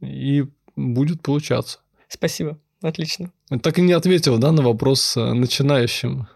и 0.00 0.44
будет 0.76 1.22
получаться. 1.22 1.78
Спасибо. 2.08 2.58
Отлично. 2.82 3.30
Так 3.62 3.78
и 3.78 3.82
не 3.82 3.92
ответил, 3.92 4.38
да, 4.38 4.52
на 4.52 4.62
вопрос 4.62 5.16
э, 5.16 5.32
начинающим. 5.32 6.28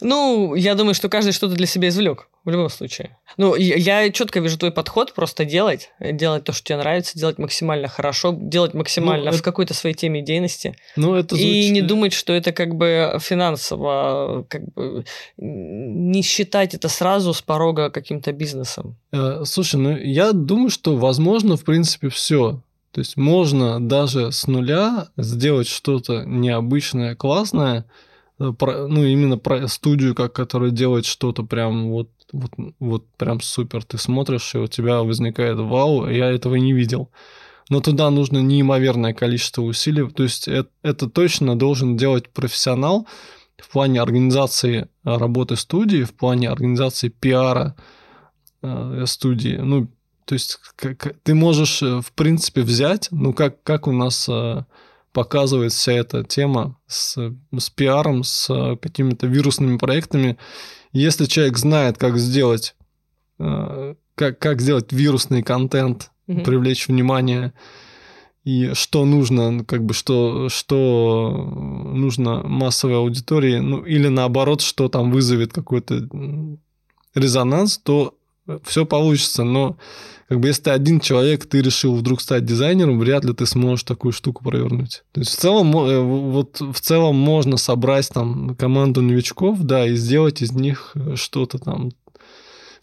Ну, 0.00 0.54
я 0.54 0.74
думаю, 0.74 0.94
что 0.94 1.08
каждый 1.08 1.32
что-то 1.32 1.54
для 1.54 1.66
себя 1.66 1.88
извлек 1.88 2.29
в 2.44 2.50
любом 2.50 2.70
случае. 2.70 3.18
Ну, 3.36 3.54
я 3.54 4.10
четко 4.10 4.40
вижу 4.40 4.58
твой 4.58 4.72
подход, 4.72 5.14
просто 5.14 5.44
делать, 5.44 5.90
делать 6.00 6.44
то, 6.44 6.52
что 6.52 6.64
тебе 6.64 6.78
нравится, 6.78 7.18
делать 7.18 7.38
максимально 7.38 7.88
хорошо, 7.88 8.34
делать 8.36 8.74
максимально 8.74 9.30
ну, 9.30 9.36
в 9.36 9.42
какой-то 9.42 9.74
своей 9.74 9.94
теме 9.94 10.20
идейности. 10.20 10.74
Ну, 10.96 11.14
это 11.14 11.34
звучит... 11.34 11.66
И 11.66 11.70
не 11.70 11.82
думать, 11.82 12.12
что 12.12 12.32
это 12.32 12.52
как 12.52 12.74
бы 12.74 13.18
финансово, 13.20 14.46
как 14.48 14.72
бы 14.72 15.04
не 15.36 16.22
считать 16.22 16.74
это 16.74 16.88
сразу 16.88 17.34
с 17.34 17.42
порога 17.42 17.90
каким-то 17.90 18.32
бизнесом. 18.32 18.96
Э, 19.12 19.42
слушай, 19.44 19.76
ну 19.76 19.96
я 19.96 20.32
думаю, 20.32 20.70
что 20.70 20.96
возможно, 20.96 21.56
в 21.56 21.64
принципе, 21.64 22.08
все. 22.08 22.62
То 22.92 23.00
есть 23.00 23.16
можно 23.16 23.80
даже 23.80 24.32
с 24.32 24.46
нуля 24.46 25.08
сделать 25.16 25.68
что-то 25.68 26.24
необычное, 26.24 27.14
классное, 27.14 27.84
э, 28.38 28.50
ну, 28.60 29.04
именно 29.04 29.38
про 29.38 29.68
студию, 29.68 30.14
как, 30.14 30.32
которая 30.32 30.70
делает 30.70 31.04
что-то 31.04 31.42
прям 31.44 31.90
вот 31.90 32.08
вот, 32.32 32.50
вот 32.78 33.06
прям 33.16 33.40
супер. 33.40 33.84
Ты 33.84 33.98
смотришь, 33.98 34.54
и 34.54 34.58
у 34.58 34.66
тебя 34.66 35.02
возникает 35.02 35.58
вау, 35.58 36.08
я 36.08 36.30
этого 36.30 36.56
не 36.56 36.72
видел. 36.72 37.10
Но 37.68 37.80
туда 37.80 38.10
нужно 38.10 38.38
неимоверное 38.38 39.14
количество 39.14 39.62
усилий. 39.62 40.08
То 40.10 40.24
есть 40.24 40.48
это, 40.48 40.70
это 40.82 41.08
точно 41.08 41.58
должен 41.58 41.96
делать 41.96 42.28
профессионал 42.28 43.06
в 43.58 43.68
плане 43.70 44.00
организации 44.00 44.88
работы 45.04 45.56
студии, 45.56 46.02
в 46.02 46.14
плане 46.14 46.50
организации 46.50 47.08
пиара 47.08 47.76
э, 48.62 49.04
студии. 49.06 49.56
Ну, 49.56 49.88
то 50.24 50.34
есть 50.34 50.58
как, 50.76 51.14
ты 51.22 51.34
можешь, 51.34 51.82
э, 51.82 52.00
в 52.00 52.12
принципе, 52.12 52.62
взять, 52.62 53.08
ну, 53.10 53.32
как, 53.32 53.62
как 53.62 53.86
у 53.86 53.92
нас 53.92 54.28
э, 54.28 54.64
показывает 55.12 55.72
вся 55.72 55.92
эта 55.92 56.24
тема 56.24 56.76
с, 56.86 57.16
с 57.56 57.70
пиаром, 57.70 58.24
с 58.24 58.76
какими-то 58.80 59.26
вирусными 59.26 59.76
проектами, 59.76 60.38
если 60.92 61.26
человек 61.26 61.56
знает, 61.58 61.98
как 61.98 62.18
сделать, 62.18 62.74
э, 63.38 63.94
как, 64.14 64.38
как 64.38 64.60
сделать 64.60 64.92
вирусный 64.92 65.42
контент, 65.42 66.10
угу. 66.26 66.42
привлечь 66.42 66.88
внимание, 66.88 67.52
и 68.44 68.72
что 68.72 69.04
нужно, 69.04 69.64
как 69.64 69.84
бы, 69.84 69.92
что, 69.92 70.48
что 70.48 71.52
нужно 71.94 72.42
массовой 72.42 72.96
аудитории, 72.96 73.58
ну, 73.58 73.82
или 73.84 74.08
наоборот, 74.08 74.62
что 74.62 74.88
там 74.88 75.10
вызовет 75.10 75.52
какой-то 75.52 76.08
резонанс, 77.14 77.78
то 77.78 78.14
все 78.64 78.86
получится. 78.86 79.44
Но 79.44 79.76
как 80.30 80.38
бы 80.38 80.46
если 80.46 80.62
ты 80.62 80.70
один 80.70 81.00
человек, 81.00 81.44
ты 81.44 81.60
решил 81.60 81.96
вдруг 81.96 82.20
стать 82.20 82.44
дизайнером, 82.44 83.00
вряд 83.00 83.24
ли 83.24 83.34
ты 83.34 83.46
сможешь 83.46 83.82
такую 83.82 84.12
штуку 84.12 84.44
провернуть. 84.44 85.02
То 85.10 85.22
есть 85.22 85.32
в 85.32 85.40
целом, 85.40 85.76
э, 85.76 86.00
вот 86.00 86.60
в 86.60 86.80
целом 86.80 87.16
можно 87.16 87.56
собрать 87.56 88.08
там 88.10 88.54
команду 88.54 89.02
новичков, 89.02 89.58
да, 89.62 89.84
и 89.84 89.96
сделать 89.96 90.40
из 90.40 90.52
них 90.52 90.94
что-то 91.16 91.58
там, 91.58 91.90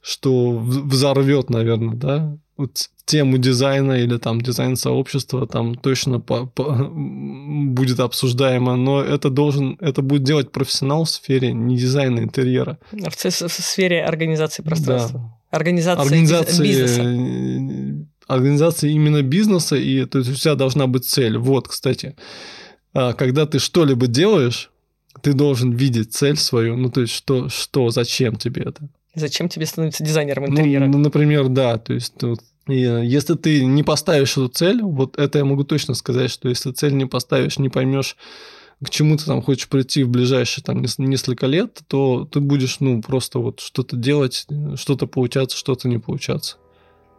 что 0.01 0.57
взорвет, 0.57 1.49
наверное, 1.49 1.95
да, 1.95 2.37
вот 2.57 2.89
тему 3.05 3.37
дизайна 3.37 3.93
или 3.93 4.17
там 4.17 4.41
дизайн 4.41 4.75
сообщества 4.75 5.47
там 5.47 5.75
точно 5.75 6.19
по, 6.19 6.47
по, 6.47 6.89
будет 6.91 8.01
обсуждаемо, 8.01 8.75
но 8.75 9.01
это 9.01 9.29
должен, 9.29 9.77
это 9.79 10.01
будет 10.01 10.23
делать 10.23 10.51
профессионал 10.51 11.05
в 11.05 11.09
сфере 11.09 11.53
не 11.53 11.77
дизайна 11.77 12.19
интерьера. 12.19 12.77
В, 12.91 13.15
в 13.15 13.31
сфере 13.31 14.03
организации 14.03 14.63
пространства. 14.63 15.19
Да. 15.19 15.36
Организация, 15.57 16.03
организации 16.03 16.63
бизнеса. 16.63 17.01
Э, 17.01 18.05
организации 18.27 18.91
именно 18.91 19.23
бизнеса, 19.23 19.75
и 19.75 20.05
то 20.05 20.19
есть 20.19 20.29
у 20.29 20.35
тебя 20.35 20.55
должна 20.55 20.87
быть 20.87 21.05
цель. 21.05 21.37
Вот, 21.37 21.67
кстати, 21.67 22.15
а, 22.93 23.13
когда 23.13 23.45
ты 23.45 23.59
что-либо 23.59 24.07
делаешь, 24.07 24.69
ты 25.21 25.33
должен 25.33 25.71
видеть 25.71 26.13
цель 26.13 26.37
свою, 26.37 26.77
ну 26.77 26.89
то 26.89 27.01
есть 27.01 27.13
что, 27.13 27.49
что 27.49 27.89
зачем 27.89 28.35
тебе 28.35 28.63
это. 28.63 28.87
Зачем 29.15 29.49
тебе 29.49 29.65
становиться 29.65 30.03
дизайнером 30.03 30.45
ну, 30.45 30.51
интерьера? 30.51 30.85
Ну, 30.85 30.93
ну 30.93 30.99
например, 30.99 31.47
да, 31.47 31.77
то 31.77 31.93
есть 31.93 32.21
вот, 32.21 32.39
и 32.67 32.83
э, 32.83 33.05
если 33.05 33.33
ты 33.33 33.65
не 33.65 33.83
поставишь 33.83 34.33
эту 34.33 34.49
цель, 34.49 34.81
вот 34.83 35.17
это 35.17 35.39
я 35.39 35.45
могу 35.45 35.63
точно 35.63 35.95
сказать, 35.95 36.29
что 36.29 36.49
если 36.49 36.71
цель 36.71 36.93
не 36.93 37.05
поставишь, 37.05 37.57
не 37.57 37.69
поймешь, 37.69 38.15
к 38.83 38.89
чему 38.89 39.17
ты 39.17 39.25
там 39.25 39.41
хочешь 39.41 39.67
прийти 39.67 40.03
в 40.03 40.09
ближайшие 40.09 40.63
там 40.63 40.83
несколько 40.97 41.47
лет, 41.47 41.79
то 41.87 42.25
ты 42.31 42.39
будешь, 42.39 42.79
ну, 42.79 43.01
просто 43.01 43.39
вот 43.39 43.59
что-то 43.59 43.95
делать, 43.95 44.45
что-то 44.75 45.07
получаться, 45.07 45.57
что-то 45.57 45.87
не 45.87 45.97
получаться. 45.97 46.57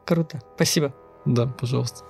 Круто. 0.07 0.41
Спасибо. 0.55 0.95
Да, 1.27 1.47
пожалуйста. 1.47 2.05